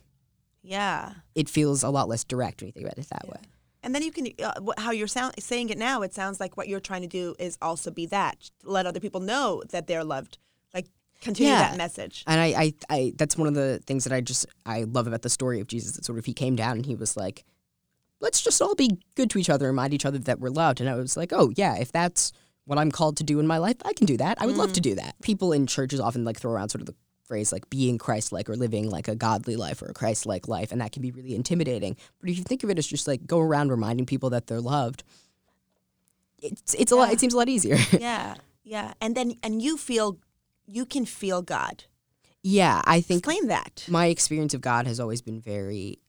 Yeah. 0.62 1.12
it 1.34 1.48
feels 1.48 1.82
a 1.82 1.90
lot 1.90 2.08
less 2.08 2.24
direct 2.24 2.60
when 2.60 2.66
you 2.68 2.72
think 2.72 2.86
about 2.86 2.98
it 2.98 3.08
that 3.10 3.28
way. 3.28 3.40
And 3.84 3.94
then 3.94 4.02
you 4.02 4.10
can, 4.10 4.26
uh, 4.42 4.52
how 4.76 4.90
you're 4.90 5.06
sound, 5.06 5.34
saying 5.38 5.70
it 5.70 5.78
now, 5.78 6.02
it 6.02 6.12
sounds 6.12 6.40
like 6.40 6.56
what 6.56 6.66
you're 6.66 6.80
trying 6.80 7.02
to 7.02 7.06
do 7.08 7.36
is 7.38 7.56
also 7.62 7.92
be 7.92 8.06
that, 8.06 8.50
let 8.64 8.86
other 8.86 8.98
people 8.98 9.20
know 9.20 9.62
that 9.70 9.86
they're 9.86 10.02
loved. 10.02 10.38
Like, 10.74 10.86
continue 11.20 11.52
Yeah. 11.52 11.60
that 11.60 11.76
message. 11.76 12.24
And 12.26 12.40
I, 12.40 12.46
I, 12.46 12.72
I, 12.90 13.12
that's 13.16 13.38
one 13.38 13.46
of 13.46 13.54
the 13.54 13.80
things 13.86 14.02
that 14.02 14.12
I 14.12 14.20
just 14.20 14.46
I 14.66 14.82
love 14.82 15.06
about 15.06 15.22
the 15.22 15.30
story 15.30 15.60
of 15.60 15.68
Jesus. 15.68 15.92
That 15.92 16.04
sort 16.04 16.18
of 16.18 16.24
he 16.24 16.32
came 16.34 16.56
down 16.56 16.72
and 16.76 16.84
he 16.84 16.96
was 16.96 17.16
like, 17.16 17.44
"Let's 18.20 18.42
just 18.42 18.61
all 18.61 18.74
be 18.74 18.98
good 19.14 19.31
to 19.31 19.38
each 19.38 19.50
other, 19.50 19.66
and 19.66 19.72
remind 19.74 19.94
each 19.94 20.07
other 20.07 20.18
that 20.18 20.40
we're 20.40 20.50
loved." 20.50 20.81
And 20.81 20.88
I 20.88 20.94
was 20.94 21.16
like, 21.16 21.33
"Oh 21.33 21.52
yeah, 21.57 21.76
if 21.76 21.92
that's 21.92 22.33
what 22.64 22.78
I'm 22.78 22.90
called 22.90 23.16
to 23.18 23.24
do 23.24 23.40
in 23.40 23.46
my 23.46 23.59
life, 23.59 23.76
I 23.85 23.92
can 23.92 24.07
do 24.07 24.16
that. 24.18 24.40
I 24.40 24.46
would 24.46 24.57
love 24.57 24.72
to 24.74 24.81
mm. 24.81 24.85
do 24.85 24.94
that." 24.96 25.20
People 25.22 25.52
in 25.52 25.66
churches 25.66 26.00
often 26.00 26.24
like 26.24 26.38
throw 26.38 26.52
around 26.52 26.70
sort 26.70 26.83
of 26.83 26.87
the 26.87 26.94
phrase 27.24 27.52
like 27.52 27.68
being 27.68 27.98
Christ-like 27.98 28.48
or 28.48 28.57
living 28.57 28.88
like 28.88 29.07
a 29.07 29.14
godly 29.14 29.54
life 29.57 29.83
or 29.83 29.87
a 29.87 29.94
Christ-like 29.94 30.48
life, 30.48 30.72
and 30.72 30.81
that 30.81 30.92
can 30.92 31.02
be 31.02 31.11
really 31.11 31.35
intimidating. 31.35 31.96
But 32.20 32.31
if 32.31 32.38
you 32.38 32.44
think 32.44 32.64
of 32.64 32.70
it 32.70 32.78
as 32.78 32.87
just 32.87 33.07
like 33.07 33.26
go 33.26 33.40
around 33.40 33.70
reminding 33.70 34.07
people 34.07 34.31
that 34.31 34.46
they're 34.46 34.61
loved, 34.61 35.04
it's 36.42 36.74
it's 36.74 36.92
a 36.92 36.96
lot. 36.96 37.12
It 37.12 37.20
seems 37.20 37.35
a 37.35 37.37
lot 37.37 37.48
easier. 37.48 37.76
yeah. 37.98 38.35
Yeah. 38.68 38.92
And 39.00 39.14
then, 39.14 39.37
and 39.42 39.62
you 39.62 39.78
feel, 39.78 40.18
you 40.66 40.85
can 40.85 41.07
feel 41.07 41.40
God. 41.40 41.85
yeah, 42.42 42.83
I 42.85 43.00
think 43.00 43.20
Explain 43.20 43.48
that. 43.48 43.87
my 43.88 44.07
experience 44.07 44.52
of 44.52 44.61
God 44.61 44.87
has 44.87 45.00
always 45.00 45.22
been 45.22 45.40
very 45.40 46.00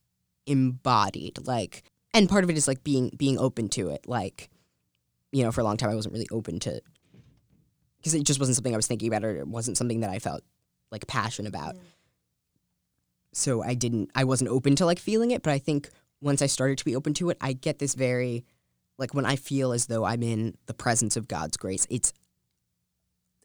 embodied. 0.45 1.39
Like, 1.47 1.83
and 2.13 2.29
part 2.29 2.43
of 2.43 2.49
it 2.49 2.57
is 2.57 2.67
like 2.67 2.83
being 2.83 3.11
being 3.17 3.37
open 3.37 3.69
to 3.69 3.89
it. 3.89 4.07
Like, 4.07 4.49
you 5.31 5.43
know, 5.43 5.51
for 5.51 5.61
a 5.61 5.63
long 5.63 5.77
time 5.77 5.89
I 5.89 5.95
wasn't 5.95 6.13
really 6.13 6.27
open 6.31 6.59
to 6.59 6.81
because 7.97 8.13
it 8.13 8.23
just 8.23 8.39
wasn't 8.39 8.55
something 8.55 8.73
I 8.73 8.77
was 8.77 8.87
thinking 8.87 9.07
about, 9.07 9.23
or 9.23 9.35
it 9.37 9.47
wasn't 9.47 9.77
something 9.77 9.99
that 10.01 10.09
I 10.09 10.19
felt 10.19 10.41
like 10.91 11.07
passion 11.07 11.45
about. 11.45 11.75
So 13.33 13.61
I 13.61 13.73
didn't. 13.73 14.09
I 14.15 14.23
wasn't 14.23 14.49
open 14.49 14.75
to 14.77 14.85
like 14.85 14.99
feeling 14.99 15.31
it. 15.31 15.43
But 15.43 15.51
I 15.51 15.59
think 15.59 15.89
once 16.21 16.41
I 16.41 16.47
started 16.47 16.77
to 16.79 16.85
be 16.85 16.95
open 16.95 17.13
to 17.15 17.29
it, 17.29 17.37
I 17.41 17.53
get 17.53 17.79
this 17.79 17.93
very 17.95 18.45
like 18.97 19.13
when 19.13 19.25
I 19.25 19.35
feel 19.35 19.71
as 19.71 19.85
though 19.85 20.03
I'm 20.03 20.23
in 20.23 20.55
the 20.65 20.73
presence 20.73 21.15
of 21.15 21.27
God's 21.27 21.57
grace. 21.57 21.85
It's 21.89 22.13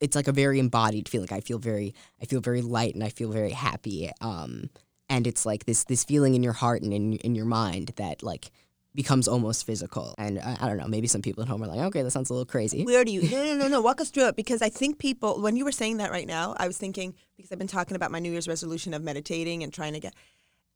it's 0.01 0.17
like 0.17 0.29
a 0.29 0.33
very 0.33 0.59
embodied 0.59 1.09
feeling. 1.09 1.29
I 1.31 1.41
feel 1.41 1.59
very 1.59 1.95
I 2.21 2.25
feel 2.25 2.41
very 2.41 2.63
light 2.63 2.95
and 2.95 3.05
I 3.05 3.11
feel 3.11 3.31
very 3.31 3.53
happy. 3.53 4.11
Um, 4.21 4.71
and 5.15 5.29
it's 5.29 5.47
like 5.47 5.65
this 5.65 5.85
this 5.85 6.03
feeling 6.03 6.35
in 6.35 6.43
your 6.43 6.53
heart 6.53 6.83
and 6.83 6.93
in 6.93 7.15
in 7.19 7.37
your 7.37 7.45
mind 7.45 7.93
that 7.97 8.23
like 8.23 8.51
becomes 8.95 9.27
almost 9.27 9.67
physical. 9.67 10.15
And 10.19 10.39
I, 10.39 10.57
I 10.61 10.69
don't 10.69 10.77
know. 10.77 10.87
Maybe 10.87 11.09
some 11.09 11.21
people 11.21 11.43
at 11.43 11.49
home 11.49 11.63
are 11.65 11.67
like, 11.67 11.81
okay, 11.81 12.03
that 12.03 12.13
sounds 12.13 12.31
a 12.31 12.33
little 12.33 12.47
crazy. 12.47 12.85
Where 12.85 13.05
do 13.05 13.11
you? 13.11 13.29
No, 13.29 13.45
no, 13.45 13.57
no, 13.57 13.69
no. 13.69 13.81
Walk 13.81 14.01
us 14.01 14.11
through 14.11 14.29
it 14.29 14.37
because 14.37 14.63
I 14.63 14.69
think 14.69 14.99
people. 14.99 15.41
When 15.41 15.57
you 15.57 15.65
were 15.65 15.73
saying 15.73 15.99
that 15.99 16.11
right 16.11 16.27
now, 16.27 16.55
I 16.59 16.67
was 16.67 16.79
thinking 16.79 17.15
because 17.37 17.53
I've 17.53 17.59
been 17.59 17.69
talking 17.69 17.97
about 17.97 18.11
my 18.11 18.19
New 18.19 18.33
Year's 18.33 18.49
resolution 18.49 18.93
of 18.95 19.03
meditating 19.03 19.63
and 19.63 19.73
trying 19.73 19.93
to 19.95 20.01
get. 20.01 20.15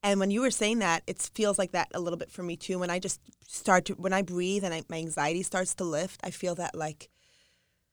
And 0.05 0.21
when 0.21 0.31
you 0.31 0.43
were 0.43 0.53
saying 0.53 0.79
that, 0.79 1.03
it 1.09 1.21
feels 1.35 1.59
like 1.59 1.73
that 1.73 1.89
a 1.93 1.99
little 1.99 2.17
bit 2.17 2.31
for 2.31 2.45
me 2.45 2.57
too. 2.57 2.79
When 2.79 2.91
I 2.91 3.01
just 3.01 3.21
start 3.49 3.87
to, 3.87 3.95
when 3.95 4.13
I 4.13 4.23
breathe 4.23 4.63
and 4.63 4.73
I, 4.73 4.83
my 4.89 4.99
anxiety 4.99 5.43
starts 5.43 5.75
to 5.75 5.85
lift, 5.85 6.21
I 6.23 6.31
feel 6.31 6.55
that 6.55 6.77
like, 6.77 7.09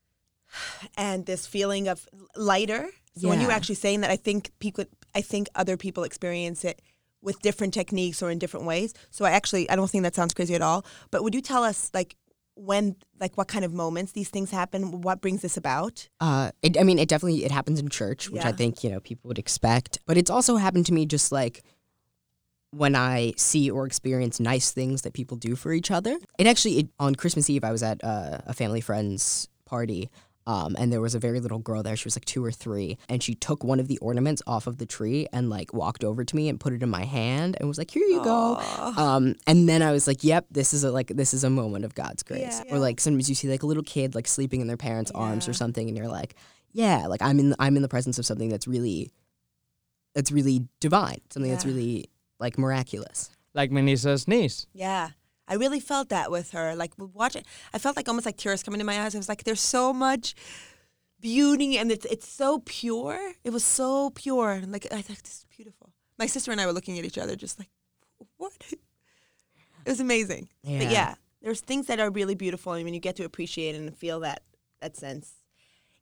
and 0.97 1.25
this 1.25 1.47
feeling 1.47 1.87
of 1.87 2.07
lighter. 2.35 2.89
So 3.17 3.29
when 3.29 3.39
you 3.39 3.47
were 3.47 3.53
actually 3.53 3.75
saying 3.75 4.01
that, 4.01 4.11
I 4.11 4.17
think 4.17 4.51
people, 4.59 4.83
I 5.15 5.21
think 5.21 5.47
other 5.55 5.77
people 5.77 6.03
experience 6.03 6.63
it 6.65 6.81
with 7.21 7.41
different 7.41 7.73
techniques 7.73 8.21
or 8.21 8.29
in 8.29 8.37
different 8.37 8.65
ways. 8.65 8.93
So 9.09 9.25
I 9.25 9.31
actually, 9.31 9.69
I 9.69 9.75
don't 9.75 9.89
think 9.89 10.03
that 10.03 10.13
sounds 10.13 10.33
crazy 10.33 10.53
at 10.53 10.61
all. 10.61 10.85
But 11.09 11.23
would 11.23 11.33
you 11.33 11.41
tell 11.41 11.63
us 11.63 11.89
like 11.93 12.15
when, 12.55 12.95
like 13.19 13.35
what 13.37 13.47
kind 13.47 13.65
of 13.65 13.73
moments 13.73 14.11
these 14.11 14.29
things 14.29 14.51
happen? 14.51 15.01
What 15.01 15.21
brings 15.21 15.41
this 15.41 15.57
about? 15.57 16.07
Uh, 16.19 16.51
it, 16.61 16.79
I 16.79 16.83
mean, 16.83 16.99
it 16.99 17.09
definitely 17.09 17.43
it 17.43 17.51
happens 17.51 17.79
in 17.79 17.89
church, 17.89 18.29
which 18.29 18.45
I 18.45 18.51
think 18.51 18.83
you 18.83 18.91
know 18.91 18.99
people 18.99 19.27
would 19.29 19.39
expect. 19.39 19.99
But 20.05 20.17
it's 20.17 20.29
also 20.29 20.57
happened 20.57 20.85
to 20.87 20.93
me 20.93 21.05
just 21.05 21.31
like 21.31 21.63
when 22.71 22.95
I 22.95 23.33
see 23.37 23.71
or 23.71 23.85
experience 23.85 24.39
nice 24.39 24.71
things 24.71 25.03
that 25.03 25.13
people 25.13 25.37
do 25.37 25.55
for 25.55 25.71
each 25.71 25.91
other. 25.91 26.17
It 26.37 26.45
actually, 26.45 26.79
it, 26.79 26.89
on 26.99 27.15
Christmas 27.15 27.49
Eve, 27.49 27.63
I 27.63 27.71
was 27.71 27.81
at 27.81 28.03
uh, 28.03 28.39
a 28.45 28.53
family 28.53 28.81
friend's 28.81 29.47
party. 29.65 30.09
Um, 30.47 30.75
and 30.77 30.93
there 30.93 31.01
was 31.01 31.15
a 31.15 31.19
very 31.19 31.39
little 31.39 31.57
girl 31.57 31.81
there. 31.81 31.95
She 31.95 32.05
was 32.05 32.15
like 32.15 32.25
two 32.25 32.45
or 32.45 32.51
three, 32.51 32.97
and 33.09 33.23
she 33.23 33.33
took 33.33 33.63
one 33.63 33.79
of 33.79 33.87
the 33.87 33.97
ornaments 33.97 34.43
off 34.45 34.67
of 34.67 34.77
the 34.77 34.85
tree 34.85 35.27
and 35.33 35.49
like 35.49 35.73
walked 35.73 36.03
over 36.03 36.23
to 36.23 36.35
me 36.35 36.49
and 36.49 36.59
put 36.59 36.73
it 36.73 36.83
in 36.83 36.89
my 36.89 37.03
hand 37.03 37.57
and 37.59 37.67
was 37.67 37.77
like, 37.79 37.89
"Here 37.89 38.05
you 38.05 38.23
go." 38.23 38.57
Um, 38.97 39.35
and 39.47 39.67
then 39.67 39.81
I 39.81 39.91
was 39.91 40.05
like, 40.05 40.23
"Yep, 40.23 40.45
this 40.51 40.73
is 40.73 40.83
a 40.83 40.91
like 40.91 41.07
this 41.07 41.33
is 41.33 41.43
a 41.43 41.49
moment 41.49 41.83
of 41.83 41.95
God's 41.95 42.21
grace." 42.21 42.61
Yeah. 42.65 42.75
Or 42.75 42.79
like 42.79 42.99
sometimes 42.99 43.27
you 43.27 43.35
see 43.35 43.49
like 43.49 43.63
a 43.63 43.65
little 43.65 43.83
kid 43.83 44.13
like 44.13 44.27
sleeping 44.27 44.61
in 44.61 44.67
their 44.67 44.77
parents' 44.77 45.11
arms 45.15 45.47
or 45.47 45.53
something, 45.53 45.87
and 45.87 45.97
you're 45.97 46.07
like, 46.07 46.35
"Yeah, 46.73 47.07
like 47.07 47.23
I'm 47.23 47.39
in 47.39 47.55
I'm 47.57 47.75
in 47.75 47.81
the 47.81 47.89
presence 47.89 48.19
of 48.19 48.25
something 48.25 48.49
that's 48.49 48.67
really 48.67 49.09
that's 50.13 50.31
really 50.31 50.67
divine, 50.79 51.21
something 51.31 51.51
that's 51.51 51.65
really 51.65 52.05
like 52.39 52.59
miraculous." 52.59 53.31
Like 53.55 53.71
Melissa's 53.71 54.27
niece. 54.27 54.67
Yeah. 54.73 55.09
I 55.47 55.55
really 55.55 55.79
felt 55.79 56.09
that 56.09 56.31
with 56.31 56.51
her. 56.51 56.75
Like 56.75 56.93
watching, 56.97 57.43
I 57.73 57.77
felt 57.77 57.95
like 57.95 58.07
almost 58.07 58.25
like 58.25 58.37
tears 58.37 58.63
coming 58.63 58.79
to 58.79 58.85
my 58.85 59.01
eyes. 59.03 59.13
I 59.15 59.19
was 59.19 59.29
like, 59.29 59.43
there's 59.43 59.61
so 59.61 59.93
much 59.93 60.33
beauty 61.21 61.77
and 61.77 61.91
it's 61.91 62.05
it's 62.05 62.27
so 62.27 62.59
pure. 62.65 63.33
It 63.43 63.51
was 63.51 63.63
so 63.63 64.09
pure. 64.11 64.51
And 64.51 64.71
like 64.71 64.87
I 64.91 65.01
thought 65.01 65.17
this 65.23 65.39
is 65.39 65.45
beautiful. 65.55 65.91
My 66.17 66.25
sister 66.27 66.51
and 66.51 66.59
I 66.61 66.65
were 66.65 66.73
looking 66.73 66.97
at 66.99 67.05
each 67.05 67.17
other 67.17 67.35
just 67.35 67.59
like, 67.59 67.69
what? 68.37 68.53
It 69.85 69.91
was 69.91 69.99
amazing. 69.99 70.49
But 70.63 70.71
Yeah. 70.87 70.89
yeah, 70.89 71.15
there's 71.43 71.61
things 71.61 71.85
that 71.87 71.99
are 71.99 72.09
really 72.09 72.33
beautiful 72.33 72.73
and 72.73 72.83
when 72.83 72.95
you 72.95 72.99
get 72.99 73.15
to 73.17 73.23
appreciate 73.23 73.75
and 73.75 73.95
feel 73.95 74.19
that 74.21 74.41
that 74.81 74.95
sense. 74.97 75.33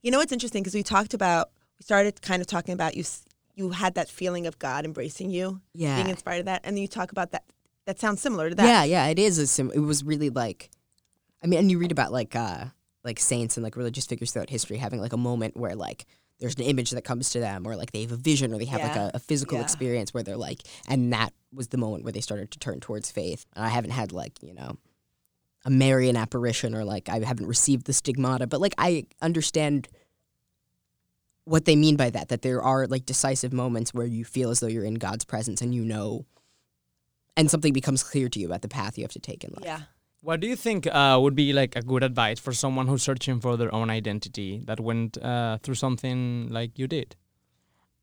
You 0.01 0.09
know 0.11 0.19
what's 0.19 0.31
interesting 0.31 0.63
because 0.63 0.73
we 0.73 0.83
talked 0.83 1.13
about 1.13 1.49
we 1.77 1.83
started 1.83 2.21
kind 2.21 2.41
of 2.41 2.47
talking 2.47 2.73
about 2.73 2.95
you 2.95 3.03
you 3.55 3.71
had 3.71 3.95
that 3.95 4.09
feeling 4.09 4.47
of 4.47 4.57
God 4.57 4.85
embracing 4.85 5.29
you, 5.31 5.59
Yeah. 5.73 5.95
being 5.97 6.07
inspired 6.09 6.39
of 6.39 6.45
that, 6.45 6.61
and 6.63 6.77
then 6.77 6.81
you 6.81 6.87
talk 6.87 7.11
about 7.11 7.31
that. 7.31 7.43
That 7.85 7.99
sounds 7.99 8.21
similar 8.21 8.49
to 8.49 8.55
that. 8.55 8.65
Yeah, 8.65 8.83
yeah, 8.83 9.07
it 9.07 9.19
is 9.19 9.37
a 9.39 9.47
sim. 9.47 9.71
It 9.73 9.79
was 9.79 10.03
really 10.03 10.29
like, 10.29 10.69
I 11.43 11.47
mean, 11.47 11.59
and 11.59 11.71
you 11.71 11.77
read 11.79 11.91
about 11.91 12.11
like 12.11 12.35
uh 12.35 12.65
like 13.03 13.19
saints 13.19 13.57
and 13.57 13.63
like 13.63 13.75
religious 13.75 14.05
figures 14.05 14.31
throughout 14.31 14.49
history 14.49 14.77
having 14.77 15.01
like 15.01 15.11
a 15.13 15.17
moment 15.17 15.57
where 15.57 15.75
like 15.75 16.05
there's 16.39 16.55
an 16.55 16.63
image 16.63 16.91
that 16.91 17.03
comes 17.03 17.29
to 17.31 17.39
them 17.39 17.67
or 17.67 17.75
like 17.75 17.91
they 17.91 18.01
have 18.01 18.11
a 18.11 18.17
vision 18.17 18.53
or 18.53 18.57
they 18.57 18.65
have 18.65 18.81
like 18.81 18.95
a, 18.95 19.11
a 19.13 19.19
physical 19.19 19.57
Yeah. 19.57 19.63
experience 19.63 20.13
where 20.13 20.23
they're 20.23 20.37
like, 20.37 20.61
and 20.87 21.11
that 21.13 21.33
was 21.53 21.67
the 21.67 21.77
moment 21.77 22.03
where 22.03 22.13
they 22.13 22.21
started 22.21 22.51
to 22.51 22.59
turn 22.59 22.79
towards 22.79 23.11
faith. 23.11 23.45
And 23.55 23.63
I 23.65 23.69
haven't 23.69 23.91
had 23.91 24.11
like 24.13 24.41
you 24.41 24.53
know 24.53 24.77
a 25.65 25.69
Marian 25.69 26.15
apparition 26.17 26.73
or 26.75 26.83
like 26.85 27.09
I 27.09 27.19
haven't 27.19 27.47
received 27.47 27.85
the 27.85 27.93
stigmata, 27.93 28.47
but 28.47 28.61
like 28.61 28.73
I 28.77 29.05
understand 29.21 29.89
what 31.45 31.65
they 31.65 31.75
mean 31.75 31.97
by 31.97 32.09
that 32.09 32.29
that 32.29 32.41
there 32.41 32.61
are 32.61 32.87
like 32.87 33.05
decisive 33.05 33.51
moments 33.51 33.93
where 33.93 34.05
you 34.05 34.23
feel 34.23 34.49
as 34.49 34.61
though 34.61 34.67
you're 34.67 34.85
in 34.85 34.93
God's 34.95 35.25
presence 35.25 35.61
and 35.61 35.75
you 35.75 35.83
know 35.83 36.25
and 37.35 37.49
something 37.49 37.73
becomes 37.73 38.03
clear 38.03 38.29
to 38.29 38.39
you 38.39 38.47
about 38.47 38.61
the 38.61 38.67
path 38.67 38.97
you 38.97 39.03
have 39.03 39.11
to 39.11 39.19
take 39.19 39.43
in 39.43 39.51
life. 39.51 39.65
Yeah. 39.65 39.81
What 40.21 40.39
do 40.39 40.47
you 40.47 40.55
think 40.55 40.87
uh, 40.87 41.19
would 41.21 41.35
be 41.35 41.51
like 41.51 41.75
a 41.75 41.81
good 41.81 42.03
advice 42.03 42.39
for 42.39 42.53
someone 42.53 42.87
who's 42.87 43.03
searching 43.03 43.41
for 43.41 43.57
their 43.57 43.73
own 43.73 43.89
identity 43.89 44.61
that 44.65 44.79
went 44.79 45.17
uh, 45.17 45.57
through 45.61 45.75
something 45.75 46.47
like 46.49 46.79
you 46.79 46.87
did? 46.87 47.17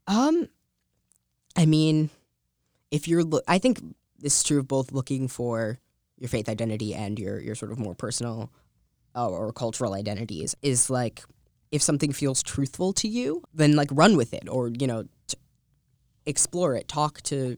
Um, 0.06 0.48
I 1.56 1.64
mean, 1.64 2.10
if 2.90 3.08
you're, 3.08 3.24
lo- 3.24 3.40
I 3.48 3.58
think 3.58 3.80
this 4.18 4.36
is 4.36 4.42
true 4.42 4.58
of 4.58 4.68
both 4.68 4.92
looking 4.92 5.28
for 5.28 5.78
your 6.20 6.28
faith 6.28 6.48
identity 6.48 6.94
and 6.94 7.18
your 7.18 7.40
your 7.40 7.54
sort 7.54 7.72
of 7.72 7.78
more 7.78 7.94
personal 7.94 8.52
uh, 9.16 9.28
or 9.28 9.52
cultural 9.52 9.94
identities. 9.94 10.54
Is 10.62 10.90
like 10.90 11.22
if 11.72 11.82
something 11.82 12.12
feels 12.12 12.42
truthful 12.42 12.92
to 12.94 13.08
you, 13.08 13.42
then 13.52 13.74
like 13.74 13.88
run 13.90 14.16
with 14.16 14.32
it, 14.34 14.48
or 14.48 14.68
you 14.68 14.86
know, 14.86 15.04
t- 15.26 15.38
explore 16.26 16.76
it. 16.76 16.86
Talk 16.86 17.22
to 17.22 17.56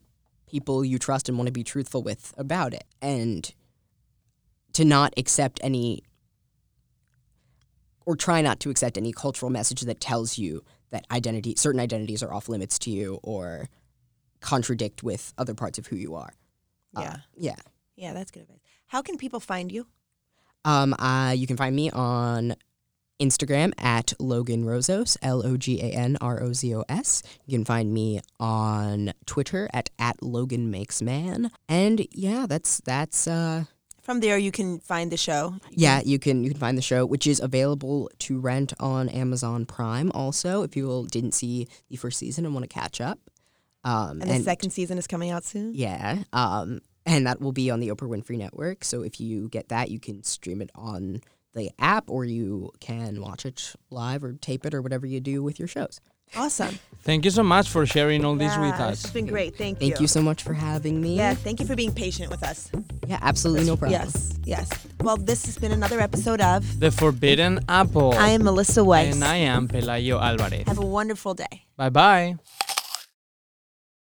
people 0.52 0.84
you 0.84 0.98
trust 0.98 1.28
and 1.28 1.36
want 1.38 1.48
to 1.48 1.52
be 1.52 1.64
truthful 1.64 2.02
with 2.02 2.32
about 2.36 2.74
it, 2.74 2.84
and 3.00 3.52
to 4.74 4.84
not 4.84 5.12
accept 5.16 5.58
any 5.62 6.02
or 8.04 8.16
try 8.16 8.40
not 8.42 8.60
to 8.60 8.70
accept 8.70 8.96
any 8.98 9.12
cultural 9.12 9.50
message 9.50 9.80
that 9.82 10.00
tells 10.00 10.36
you 10.38 10.62
that 10.90 11.06
identity 11.10 11.54
certain 11.56 11.80
identities 11.80 12.22
are 12.22 12.32
off 12.32 12.48
limits 12.48 12.78
to 12.78 12.90
you 12.90 13.18
or 13.22 13.68
contradict 14.40 15.02
with 15.02 15.32
other 15.38 15.54
parts 15.54 15.78
of 15.78 15.86
who 15.86 15.96
you 15.96 16.14
are. 16.14 16.32
Uh, 16.94 17.00
Yeah. 17.02 17.16
yeah. 17.36 17.56
Yeah, 17.96 18.12
that's 18.12 18.30
good 18.30 18.42
advice. 18.42 18.58
How 18.86 19.02
can 19.02 19.16
people 19.16 19.40
find 19.40 19.70
you? 19.70 19.86
Um, 20.64 20.94
uh, 20.94 21.32
you 21.36 21.46
can 21.46 21.56
find 21.56 21.74
me 21.74 21.90
on 21.90 22.56
Instagram 23.20 23.72
at 23.78 24.12
Logan 24.18 24.64
Rozos, 24.64 25.16
L 25.22 25.46
O 25.46 25.56
G 25.56 25.80
A 25.80 25.90
N 25.92 26.16
R 26.20 26.42
O 26.42 26.52
Z 26.52 26.74
O 26.74 26.84
S. 26.88 27.22
You 27.46 27.56
can 27.56 27.64
find 27.64 27.92
me 27.92 28.20
on 28.40 29.12
Twitter 29.26 29.68
at 29.72 29.90
at 29.98 30.22
Logan 30.22 30.70
Makes 30.70 31.02
Man. 31.02 31.50
And 31.68 32.06
yeah, 32.10 32.46
that's 32.48 32.80
that's 32.80 33.28
uh 33.28 33.64
From 34.02 34.18
there, 34.20 34.36
you 34.38 34.50
can 34.50 34.80
find 34.80 35.12
the 35.12 35.16
show. 35.16 35.54
yeah, 35.70 36.00
you 36.04 36.18
can 36.18 36.42
you 36.42 36.50
can 36.50 36.58
find 36.58 36.76
the 36.76 36.82
show, 36.82 37.06
which 37.06 37.26
is 37.26 37.38
available 37.40 38.10
to 38.20 38.40
rent 38.40 38.72
on 38.80 39.08
Amazon 39.08 39.66
Prime. 39.66 40.10
Also, 40.12 40.62
if 40.62 40.74
you 40.76 41.06
didn't 41.10 41.32
see 41.32 41.68
the 41.90 41.96
first 41.96 42.18
season 42.18 42.44
and 42.44 42.54
want 42.54 42.64
to 42.68 42.74
catch 42.80 43.00
up, 43.00 43.18
um, 43.84 44.20
And 44.20 44.30
the 44.30 44.40
second 44.42 44.70
season 44.70 44.98
is 44.98 45.06
coming 45.06 45.30
out 45.30 45.44
soon. 45.44 45.74
Yeah. 45.74 46.24
Um, 46.32 46.80
and 47.06 47.26
that 47.26 47.40
will 47.40 47.52
be 47.52 47.68
on 47.70 47.80
the 47.80 47.88
Oprah 47.88 48.08
Winfrey 48.08 48.38
Network. 48.38 48.84
So 48.84 49.02
if 49.02 49.20
you 49.20 49.48
get 49.48 49.68
that, 49.68 49.90
you 49.90 49.98
can 50.00 50.22
stream 50.22 50.60
it 50.62 50.70
on 50.74 51.20
the 51.54 51.70
app 51.78 52.08
or 52.08 52.24
you 52.24 52.70
can 52.80 53.20
watch 53.20 53.44
it 53.44 53.74
live 53.90 54.24
or 54.24 54.32
tape 54.34 54.64
it 54.66 54.74
or 54.74 54.82
whatever 54.82 55.06
you 55.06 55.20
do 55.20 55.42
with 55.42 55.58
your 55.58 55.68
shows. 55.68 56.00
Awesome. 56.34 56.78
Thank 57.02 57.24
you 57.24 57.30
so 57.30 57.42
much 57.42 57.68
for 57.68 57.84
sharing 57.84 58.24
all 58.24 58.36
this 58.36 58.56
with 58.56 58.74
us. 58.74 59.04
It's 59.04 59.12
been 59.12 59.26
great. 59.26 59.56
Thank 59.56 59.82
you. 59.82 59.88
Thank 59.88 60.00
you 60.00 60.06
so 60.06 60.22
much 60.22 60.42
for 60.42 60.54
having 60.54 61.00
me. 61.00 61.16
Yeah, 61.16 61.34
thank 61.34 61.60
you 61.60 61.66
for 61.66 61.76
being 61.76 61.92
patient 61.92 62.30
with 62.30 62.42
us. 62.42 62.70
Yeah, 63.06 63.18
absolutely 63.20 63.66
no 63.66 63.76
problem. 63.76 64.00
Yes, 64.00 64.38
yes. 64.44 64.70
Well, 65.00 65.18
this 65.18 65.44
has 65.44 65.58
been 65.58 65.72
another 65.72 66.00
episode 66.00 66.40
of 66.40 66.80
The 66.80 66.90
Forbidden 66.90 67.60
Apple. 67.68 68.14
I 68.14 68.28
am 68.30 68.44
Melissa 68.44 68.82
Weiss. 68.82 69.14
And 69.14 69.24
I 69.24 69.36
am 69.36 69.68
Pelayo 69.68 70.20
Alvarez. 70.22 70.66
Have 70.66 70.78
a 70.78 70.86
wonderful 70.86 71.34
day. 71.34 71.64
Bye 71.76 71.90
bye. 71.90 72.36